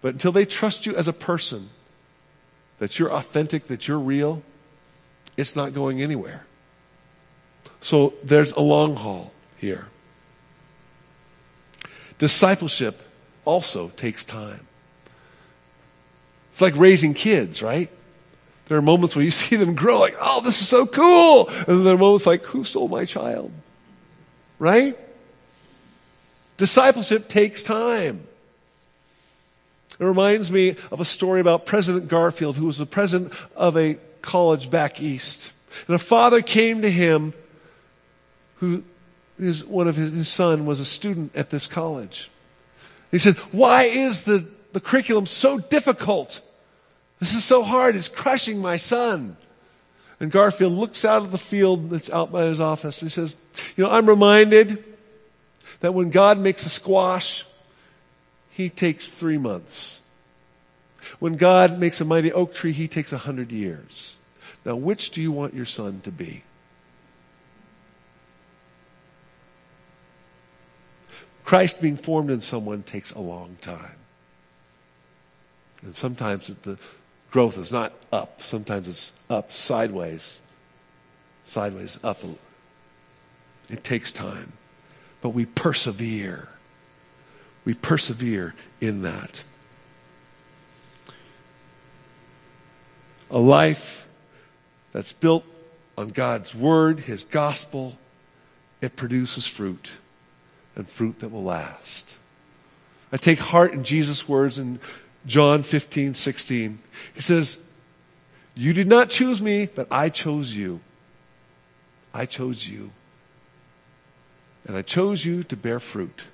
But 0.03 0.13
until 0.13 0.33
they 0.33 0.45
trust 0.45 0.85
you 0.85 0.95
as 0.97 1.09
a 1.09 1.15
person, 1.15 1.71
that 2.79 2.99
you're 2.99 3.13
authentic, 3.13 3.69
that 3.69 3.89
you're 3.89 3.99
real, 3.99 4.43
it's 5.37 5.57
not 5.57 5.73
going 5.73 6.03
anywhere. 6.03 6.45
So 7.81 8.15
there's 8.23 8.53
a 8.53 8.61
long 8.61 8.97
haul 8.97 9.33
here. 9.57 9.87
Discipleship 12.19 13.03
also 13.45 13.89
takes 13.91 14.25
time. 14.25 14.67
It's 16.51 16.61
like 16.61 16.77
raising 16.77 17.15
kids, 17.15 17.63
right? 17.63 17.91
There 18.67 18.79
are 18.79 18.83
moments 18.83 19.15
where 19.17 19.25
you 19.25 19.31
see 19.33 19.57
them 19.57 19.75
grow, 19.75 19.99
like, 19.99 20.17
oh, 20.21 20.41
this 20.41 20.61
is 20.61 20.69
so 20.69 20.87
cool. 20.87 21.49
And 21.49 21.67
then 21.67 21.85
there 21.85 21.95
are 21.95 21.99
moments 21.99 22.27
like, 22.27 22.43
who 22.45 22.65
stole 22.65 22.89
my 22.89 23.05
child? 23.05 23.51
Right? 24.59 24.97
Discipleship 26.57 27.29
takes 27.29 27.63
time. 27.63 28.27
It 29.99 30.05
reminds 30.05 30.51
me 30.51 30.77
of 30.91 31.01
a 31.01 31.05
story 31.05 31.41
about 31.41 31.67
President 31.67 32.09
Garfield, 32.09 32.57
who 32.57 32.67
was 32.67 32.79
the 32.79 32.87
president 32.87 33.33
of 33.55 33.77
a 33.77 33.99
college 34.23 34.71
back 34.71 35.01
east. 35.01 35.53
And 35.87 35.95
a 35.95 35.99
father 35.99 36.43
came 36.43 36.83
to 36.83 36.91
him 36.91 37.33
who 38.57 38.83
his, 39.39 39.65
one 39.65 39.89
of 39.89 39.97
his, 39.97 40.13
his 40.13 40.29
son 40.29 40.67
was 40.67 40.81
a 40.81 40.85
student 40.85 41.35
at 41.35 41.51
this 41.51 41.67
college. 41.67 42.31
He 43.11 43.19
said, 43.19 43.37
Why 43.53 43.85
is 43.85 44.25
the, 44.25 44.47
the 44.73 44.81
curriculum 44.81 45.27
so 45.27 45.59
difficult? 45.59 46.41
This 47.21 47.35
is 47.35 47.45
so 47.45 47.63
hard. 47.63 47.97
It's 47.97 48.09
crushing 48.09 48.61
my 48.61 48.77
son. 48.77 49.37
And 50.21 50.31
Garfield 50.31 50.73
looks 50.73 51.05
out 51.05 51.23
of 51.23 51.33
the 51.33 51.39
field 51.39 51.91
that's 51.91 52.11
out 52.11 52.31
by 52.31 52.45
his 52.45 52.61
office. 52.61 53.01
He 53.01 53.09
says, 53.09 53.37
You 53.77 53.85
know, 53.85 53.91
I'm 53.91 54.09
reminded 54.09 54.83
that 55.81 55.95
when 55.95 56.11
God 56.11 56.39
makes 56.39 56.65
a 56.67 56.71
squash, 56.71 57.45
he 58.51 58.71
takes 58.71 59.09
three 59.11 59.39
months. 59.39 60.01
When 61.19 61.37
God 61.37 61.79
makes 61.79 62.01
a 62.01 62.05
mighty 62.05 62.33
oak 62.33 62.55
tree, 62.55 62.73
he 62.73 62.89
takes 62.89 63.13
a 63.13 63.19
hundred 63.19 63.53
years. 63.53 64.17
Now, 64.65 64.77
which 64.77 65.11
do 65.11 65.21
you 65.21 65.33
want 65.33 65.55
your 65.55 65.67
son 65.67 66.01
to 66.05 66.11
be? 66.11 66.43
Christ 71.45 71.81
being 71.81 71.97
formed 71.97 72.31
in 72.31 72.41
someone 72.41 72.83
takes 72.83 73.13
a 73.13 73.21
long 73.21 73.57
time. 73.61 73.97
And 75.83 75.95
sometimes 75.95 76.49
the 76.63 76.79
growth 77.31 77.59
is 77.59 77.71
not 77.71 77.93
up, 78.13 78.43
sometimes 78.43 78.89
it's 78.89 79.13
up 79.29 79.53
sideways, 79.53 80.41
sideways, 81.45 81.99
up. 82.03 82.23
It 83.71 83.85
takes 83.85 84.13
time. 84.13 84.53
But 85.21 85.31
we 85.31 85.47
persevere. 85.47 86.49
We 87.65 87.75
persevere 87.75 88.55
in 88.81 89.03
that. 89.03 89.43
a 93.35 93.39
life 93.39 94.07
that's 94.93 95.13
built 95.13 95.45
on 95.99 96.09
God's 96.09 96.55
word, 96.55 97.01
his 97.01 97.25
gospel, 97.25 97.99
it 98.81 98.97
produces 98.97 99.47
fruit 99.47 99.93
and 100.77 100.89
fruit 100.89 101.21
that 101.21 101.31
will 101.31 101.45
last. 101.45 102.17
I 103.13 103.17
take 103.17 103.39
heart 103.39 103.73
in 103.73 103.85
Jesus' 103.85 104.29
words 104.29 104.59
in 104.59 104.81
John 105.27 105.63
15, 105.63 106.15
16. 106.15 106.79
He 107.15 107.21
says, 107.21 107.59
You 108.55 108.73
did 108.73 108.89
not 108.89 109.11
choose 109.11 109.41
me, 109.41 109.67
but 109.67 109.89
I 109.91 110.09
chose 110.09 110.55
you. 110.55 110.81
I 112.13 112.27
chose 112.27 112.67
you. 112.67 112.91
And 114.67 114.77
I 114.77 114.83
chose 114.83 115.25
you 115.25 115.43
to 115.45 115.57
bear 115.57 115.79
fruit, 115.81 116.25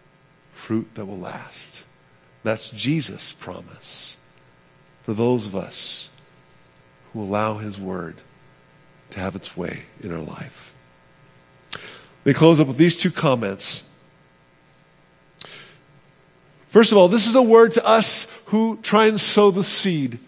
fruit 0.53 0.88
that 0.95 1.07
will 1.07 1.18
last. 1.18 1.84
That's 2.43 2.70
Jesus' 2.70 3.32
promise 3.32 4.16
for 5.03 5.14
those 5.14 5.47
of 5.47 5.57
us 5.57 6.09
who 7.12 7.22
allow 7.22 7.59
his 7.59 7.78
word 7.78 8.16
to 9.11 9.20
have 9.20 9.34
its 9.34 9.57
way 9.57 9.82
in 10.01 10.12
our 10.12 10.20
life. 10.20 10.72
Let 11.72 11.80
me 12.26 12.34
close 12.34 12.61
up 12.61 12.68
with 12.68 12.76
these 12.76 12.97
two 12.97 13.11
comments. 13.11 13.82
First 16.70 16.92
of 16.92 16.98
all, 16.98 17.08
this 17.08 17.26
is 17.26 17.34
a 17.34 17.42
word 17.42 17.72
to 17.72 17.84
us 17.84 18.28
who 18.46 18.78
try 18.80 19.06
and 19.06 19.20
sow 19.20 19.50
the 19.50 19.64
seed 19.64 20.20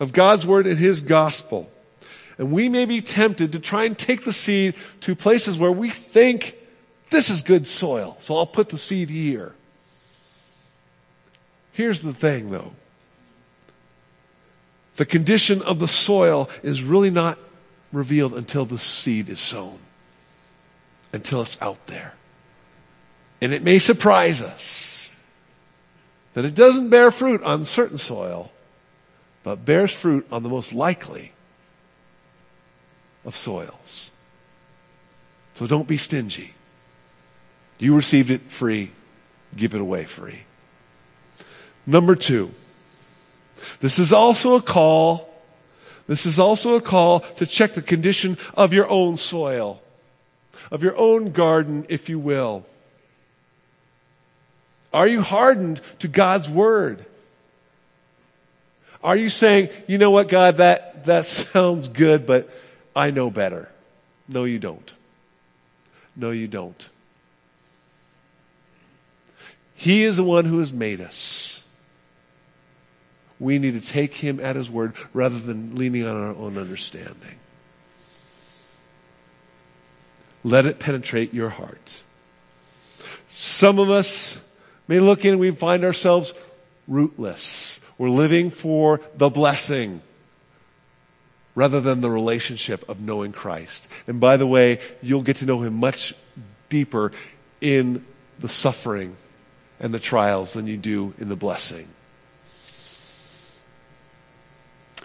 of 0.00 0.12
God's 0.12 0.44
word 0.44 0.66
and 0.66 0.76
his 0.76 1.00
gospel. 1.00 1.70
And 2.38 2.50
we 2.50 2.68
may 2.68 2.86
be 2.86 3.00
tempted 3.00 3.52
to 3.52 3.60
try 3.60 3.84
and 3.84 3.96
take 3.96 4.24
the 4.24 4.32
seed 4.32 4.74
to 5.02 5.14
places 5.14 5.58
where 5.58 5.70
we 5.70 5.88
think 5.88 6.56
this 7.10 7.30
is 7.30 7.42
good 7.42 7.68
soil, 7.68 8.16
so 8.18 8.36
I'll 8.36 8.46
put 8.46 8.68
the 8.68 8.78
seed 8.78 9.10
here. 9.10 9.54
Here's 11.72 12.02
the 12.02 12.12
thing, 12.12 12.50
though 12.50 12.72
the 14.96 15.06
condition 15.06 15.62
of 15.62 15.78
the 15.78 15.88
soil 15.88 16.50
is 16.62 16.82
really 16.82 17.10
not 17.10 17.38
revealed 17.92 18.34
until 18.34 18.66
the 18.66 18.78
seed 18.78 19.28
is 19.28 19.40
sown, 19.40 19.78
until 21.12 21.42
it's 21.42 21.56
out 21.62 21.86
there. 21.86 22.12
And 23.40 23.54
it 23.54 23.62
may 23.62 23.78
surprise 23.78 24.42
us 24.42 24.99
that 26.34 26.44
it 26.44 26.54
doesn't 26.54 26.90
bear 26.90 27.10
fruit 27.10 27.42
on 27.42 27.64
certain 27.64 27.98
soil, 27.98 28.50
but 29.42 29.64
bears 29.64 29.92
fruit 29.92 30.26
on 30.30 30.42
the 30.42 30.48
most 30.48 30.72
likely 30.72 31.32
of 33.24 33.36
soils. 33.36 34.10
So 35.54 35.66
don't 35.66 35.88
be 35.88 35.96
stingy. 35.96 36.54
You 37.78 37.96
received 37.96 38.30
it 38.30 38.42
free, 38.42 38.92
give 39.56 39.74
it 39.74 39.80
away 39.80 40.04
free. 40.04 40.40
Number 41.86 42.14
two, 42.14 42.52
this 43.80 43.98
is 43.98 44.12
also 44.12 44.54
a 44.54 44.62
call. 44.62 45.28
This 46.06 46.26
is 46.26 46.38
also 46.38 46.76
a 46.76 46.80
call 46.80 47.20
to 47.36 47.46
check 47.46 47.72
the 47.72 47.82
condition 47.82 48.38
of 48.54 48.72
your 48.72 48.88
own 48.88 49.16
soil, 49.16 49.82
of 50.70 50.82
your 50.82 50.96
own 50.96 51.32
garden, 51.32 51.86
if 51.88 52.08
you 52.08 52.18
will. 52.18 52.66
Are 54.92 55.06
you 55.06 55.22
hardened 55.22 55.80
to 56.00 56.08
God's 56.08 56.48
word? 56.48 57.04
Are 59.02 59.16
you 59.16 59.28
saying, 59.28 59.70
you 59.86 59.98
know 59.98 60.10
what, 60.10 60.28
God, 60.28 60.58
that, 60.58 61.04
that 61.06 61.26
sounds 61.26 61.88
good, 61.88 62.26
but 62.26 62.50
I 62.94 63.10
know 63.10 63.30
better? 63.30 63.68
No, 64.28 64.44
you 64.44 64.58
don't. 64.58 64.92
No, 66.16 66.30
you 66.30 66.48
don't. 66.48 66.88
He 69.74 70.04
is 70.04 70.18
the 70.18 70.24
one 70.24 70.44
who 70.44 70.58
has 70.58 70.72
made 70.72 71.00
us. 71.00 71.62
We 73.38 73.58
need 73.58 73.80
to 73.82 73.88
take 73.88 74.12
him 74.12 74.38
at 74.38 74.54
his 74.54 74.70
word 74.70 74.94
rather 75.14 75.38
than 75.38 75.76
leaning 75.76 76.04
on 76.04 76.14
our 76.14 76.34
own 76.34 76.58
understanding. 76.58 77.36
Let 80.44 80.66
it 80.66 80.78
penetrate 80.78 81.32
your 81.32 81.48
heart. 81.48 82.02
Some 83.30 83.78
of 83.78 83.88
us 83.88 84.38
may 84.90 84.98
look 84.98 85.24
in 85.24 85.34
and 85.34 85.40
we 85.40 85.52
find 85.52 85.84
ourselves 85.84 86.34
rootless. 86.88 87.78
We're 87.96 88.10
living 88.10 88.50
for 88.50 89.00
the 89.16 89.30
blessing 89.30 90.02
rather 91.54 91.80
than 91.80 92.00
the 92.00 92.10
relationship 92.10 92.88
of 92.88 92.98
knowing 93.00 93.30
Christ. 93.30 93.86
And 94.08 94.18
by 94.18 94.36
the 94.36 94.48
way, 94.48 94.80
you'll 95.00 95.22
get 95.22 95.36
to 95.36 95.46
know 95.46 95.62
him 95.62 95.74
much 95.74 96.12
deeper 96.68 97.12
in 97.60 98.04
the 98.40 98.48
suffering 98.48 99.16
and 99.78 99.94
the 99.94 100.00
trials 100.00 100.54
than 100.54 100.66
you 100.66 100.76
do 100.76 101.14
in 101.18 101.28
the 101.28 101.36
blessing. 101.36 101.86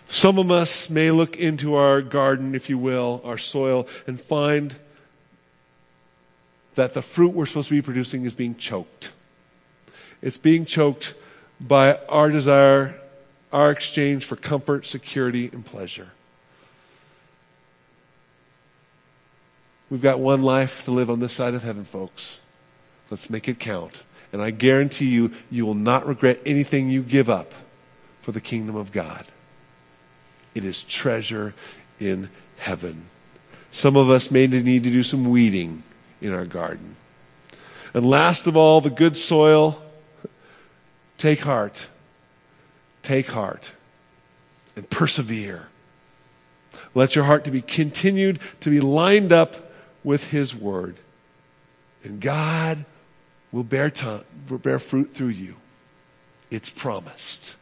Some 0.08 0.40
of 0.40 0.50
us 0.50 0.90
may 0.90 1.12
look 1.12 1.38
into 1.38 1.76
our 1.76 2.02
garden, 2.02 2.56
if 2.56 2.72
you 2.72 2.80
will, 2.80 3.22
our 3.24 3.38
soil, 3.38 3.88
and 4.08 4.20
find 4.20 4.76
that 6.74 6.96
the 6.96 7.04
fruit 7.04 7.34
we're 7.34 7.46
supposed 7.46 7.70
to 7.70 7.76
be 7.76 7.84
producing 7.84 8.26
is 8.26 8.34
being 8.34 8.56
choked. 8.56 9.12
It's 10.26 10.38
being 10.38 10.65
choked 10.65 11.13
by 11.61 11.99
our 12.09 12.32
desire, 12.32 12.99
our 13.53 13.69
exchange 13.69 14.26
for 14.26 14.36
comfort, 14.36 14.88
security, 14.88 15.51
and 15.53 15.63
pleasure. 15.63 16.09
We've 19.91 20.01
got 20.01 20.19
one 20.19 20.41
life 20.41 20.84
to 20.86 20.91
live 20.91 21.11
on 21.11 21.19
this 21.19 21.32
side 21.32 21.53
of 21.53 21.61
heaven, 21.61 21.86
folks. 21.86 22.41
Let's 23.11 23.30
make 23.30 23.47
it 23.47 23.59
count. 23.59 24.03
And 24.34 24.41
I 24.41 24.49
guarantee 24.49 25.09
you, 25.09 25.32
you 25.51 25.63
will 25.63 25.76
not 25.76 26.07
regret 26.07 26.39
anything 26.43 26.89
you 26.89 27.03
give 27.03 27.30
up 27.30 27.53
for 28.23 28.32
the 28.32 28.41
kingdom 28.41 28.76
of 28.76 28.91
God. 28.91 29.28
It 30.55 30.65
is 30.65 30.82
treasure 30.82 31.53
in 31.99 32.32
heaven. 32.57 33.05
Some 33.69 33.95
of 33.95 34.09
us 34.09 34.32
may 34.32 34.47
need 34.47 34.86
to 34.86 34.89
do 34.89 35.03
some 35.03 35.30
weeding 35.30 35.84
in 36.19 36.34
our 36.34 36.45
garden. 36.45 36.95
And 37.93 38.09
last 38.09 38.47
of 38.47 38.57
all, 38.57 38.82
the 38.82 38.89
good 38.89 39.15
soil 39.15 39.84
Take 41.18 41.39
heart. 41.39 41.88
Take 43.03 43.28
heart. 43.28 43.72
And 44.76 44.89
persevere. 44.89 45.68
Let 46.93 47.16
your 47.16 47.26
heart 47.26 47.45
to 47.45 47.51
be 47.51 47.61
continued 47.61 48.39
to 48.61 48.70
be 48.70 48.80
lined 48.82 49.32
up 49.32 49.72
with 50.03 50.26
His 50.26 50.55
Word. 50.55 50.97
And 52.03 52.20
God 52.20 52.86
will 53.51 53.63
bear, 53.63 53.89
ton, 53.89 54.24
will 54.49 54.57
bear 54.57 54.80
fruit 54.80 55.13
through 55.13 55.30
you. 55.30 55.55
It's 56.51 56.70
promised. 56.70 57.55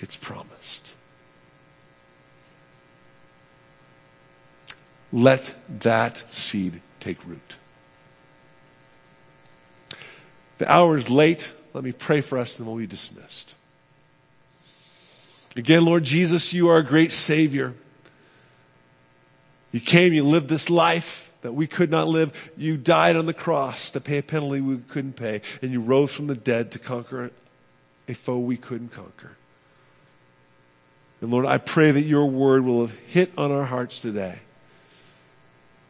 It's 0.00 0.16
promised. 0.16 0.94
Let 5.12 5.54
that 5.80 6.22
seed 6.32 6.80
take 7.00 7.24
root. 7.24 7.56
The 10.58 10.70
hour 10.70 10.96
is 10.96 11.08
late. 11.08 11.52
Let 11.74 11.84
me 11.84 11.92
pray 11.92 12.20
for 12.20 12.38
us, 12.38 12.56
and 12.56 12.66
then 12.66 12.72
we'll 12.72 12.80
be 12.80 12.86
dismissed. 12.86 13.54
Again, 15.56 15.84
Lord 15.84 16.04
Jesus, 16.04 16.52
you 16.52 16.68
are 16.68 16.78
a 16.78 16.84
great 16.84 17.12
Savior. 17.12 17.74
You 19.72 19.80
came, 19.80 20.12
you 20.12 20.22
lived 20.22 20.48
this 20.48 20.70
life 20.70 21.30
that 21.42 21.52
we 21.52 21.66
could 21.66 21.90
not 21.90 22.08
live. 22.08 22.32
You 22.56 22.76
died 22.76 23.16
on 23.16 23.26
the 23.26 23.34
cross 23.34 23.90
to 23.90 24.00
pay 24.00 24.18
a 24.18 24.22
penalty 24.22 24.60
we 24.60 24.78
couldn't 24.78 25.14
pay, 25.14 25.42
and 25.60 25.72
you 25.72 25.80
rose 25.80 26.12
from 26.12 26.28
the 26.28 26.36
dead 26.36 26.72
to 26.72 26.78
conquer 26.78 27.30
a 28.08 28.14
foe 28.14 28.38
we 28.38 28.56
couldn't 28.56 28.92
conquer. 28.92 29.36
And 31.20 31.30
Lord, 31.30 31.46
I 31.46 31.58
pray 31.58 31.90
that 31.90 32.02
your 32.02 32.26
word 32.26 32.64
will 32.64 32.86
have 32.86 32.96
hit 33.08 33.32
on 33.36 33.50
our 33.50 33.64
hearts 33.64 34.00
today. 34.00 34.38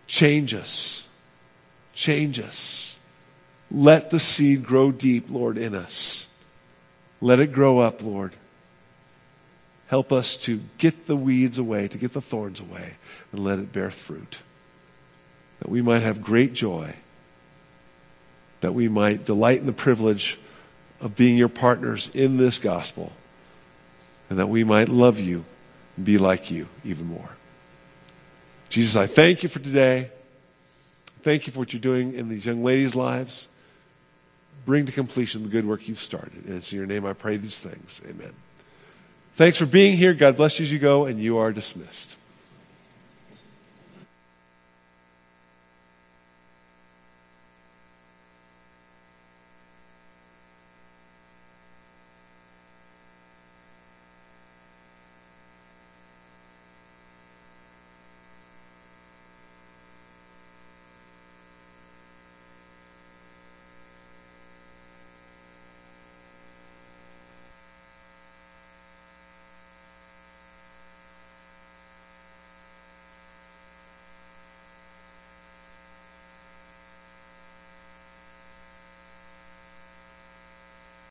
Change 0.07 0.55
us. 0.55 1.07
Change 1.95 2.41
us. 2.41 2.94
Let 3.75 4.11
the 4.11 4.21
seed 4.21 4.65
grow 4.65 4.93
deep, 4.93 5.29
Lord, 5.29 5.59
in 5.59 5.75
us. 5.75 6.29
Let 7.21 7.41
it 7.41 7.53
grow 7.53 7.81
up, 7.81 8.05
Lord. 8.05 8.33
Help 9.89 10.13
us 10.13 10.37
to 10.39 10.61
get 10.79 11.09
the 11.09 11.17
weeds 11.17 11.59
away, 11.59 11.89
to 11.89 11.99
get 11.99 12.13
the 12.13 12.21
thorns 12.21 12.61
away, 12.61 12.95
and 13.33 13.43
let 13.43 13.59
it 13.59 13.73
bear 13.73 13.91
fruit. 13.91 14.39
That 15.59 15.69
we 15.69 15.83
might 15.83 16.03
have 16.03 16.23
great 16.23 16.53
joy. 16.53 16.95
That 18.61 18.75
we 18.75 18.87
might 18.87 19.25
delight 19.25 19.59
in 19.59 19.67
the 19.67 19.73
privilege 19.73 20.39
of 21.01 21.17
being 21.17 21.37
your 21.37 21.49
partners 21.49 22.09
in 22.15 22.37
this 22.37 22.61
gospel. 22.61 23.11
And 24.31 24.39
that 24.39 24.49
we 24.49 24.63
might 24.63 24.89
love 24.89 25.19
you 25.19 25.45
and 25.97 26.05
be 26.05 26.17
like 26.17 26.49
you 26.49 26.69
even 26.85 27.07
more. 27.07 27.31
Jesus, 28.69 28.95
I 28.95 29.09
thank 29.09 29.43
you 29.43 29.49
for 29.49 29.59
today. 29.59 30.11
Thank 31.23 31.49
you 31.49 31.53
for 31.53 31.59
what 31.59 31.73
you're 31.73 31.81
doing 31.81 32.15
in 32.15 32.29
these 32.29 32.47
young 32.47 32.63
ladies' 32.63 32.95
lives 32.95 33.49
bring 34.65 34.87
to 34.87 34.93
completion 34.93 35.43
the 35.43 35.49
good 35.49 35.67
work 35.67 35.89
you've 35.89 36.01
started. 36.01 36.45
And 36.47 36.57
it's 36.57 36.73
in 36.73 36.79
your 36.79 36.87
name 36.87 37.05
I 37.05 37.13
pray 37.13 37.37
these 37.37 37.61
things. 37.61 38.01
Amen. 38.09 38.33
Thanks 39.37 39.59
for 39.59 39.67
being 39.67 39.97
here. 39.97 40.15
God 40.15 40.37
bless 40.37 40.59
you 40.59 40.65
as 40.65 40.73
you 40.73 40.79
go, 40.79 41.07
and 41.07 41.21
you 41.21 41.39
are 41.39 41.53
dismissed. 41.53 42.17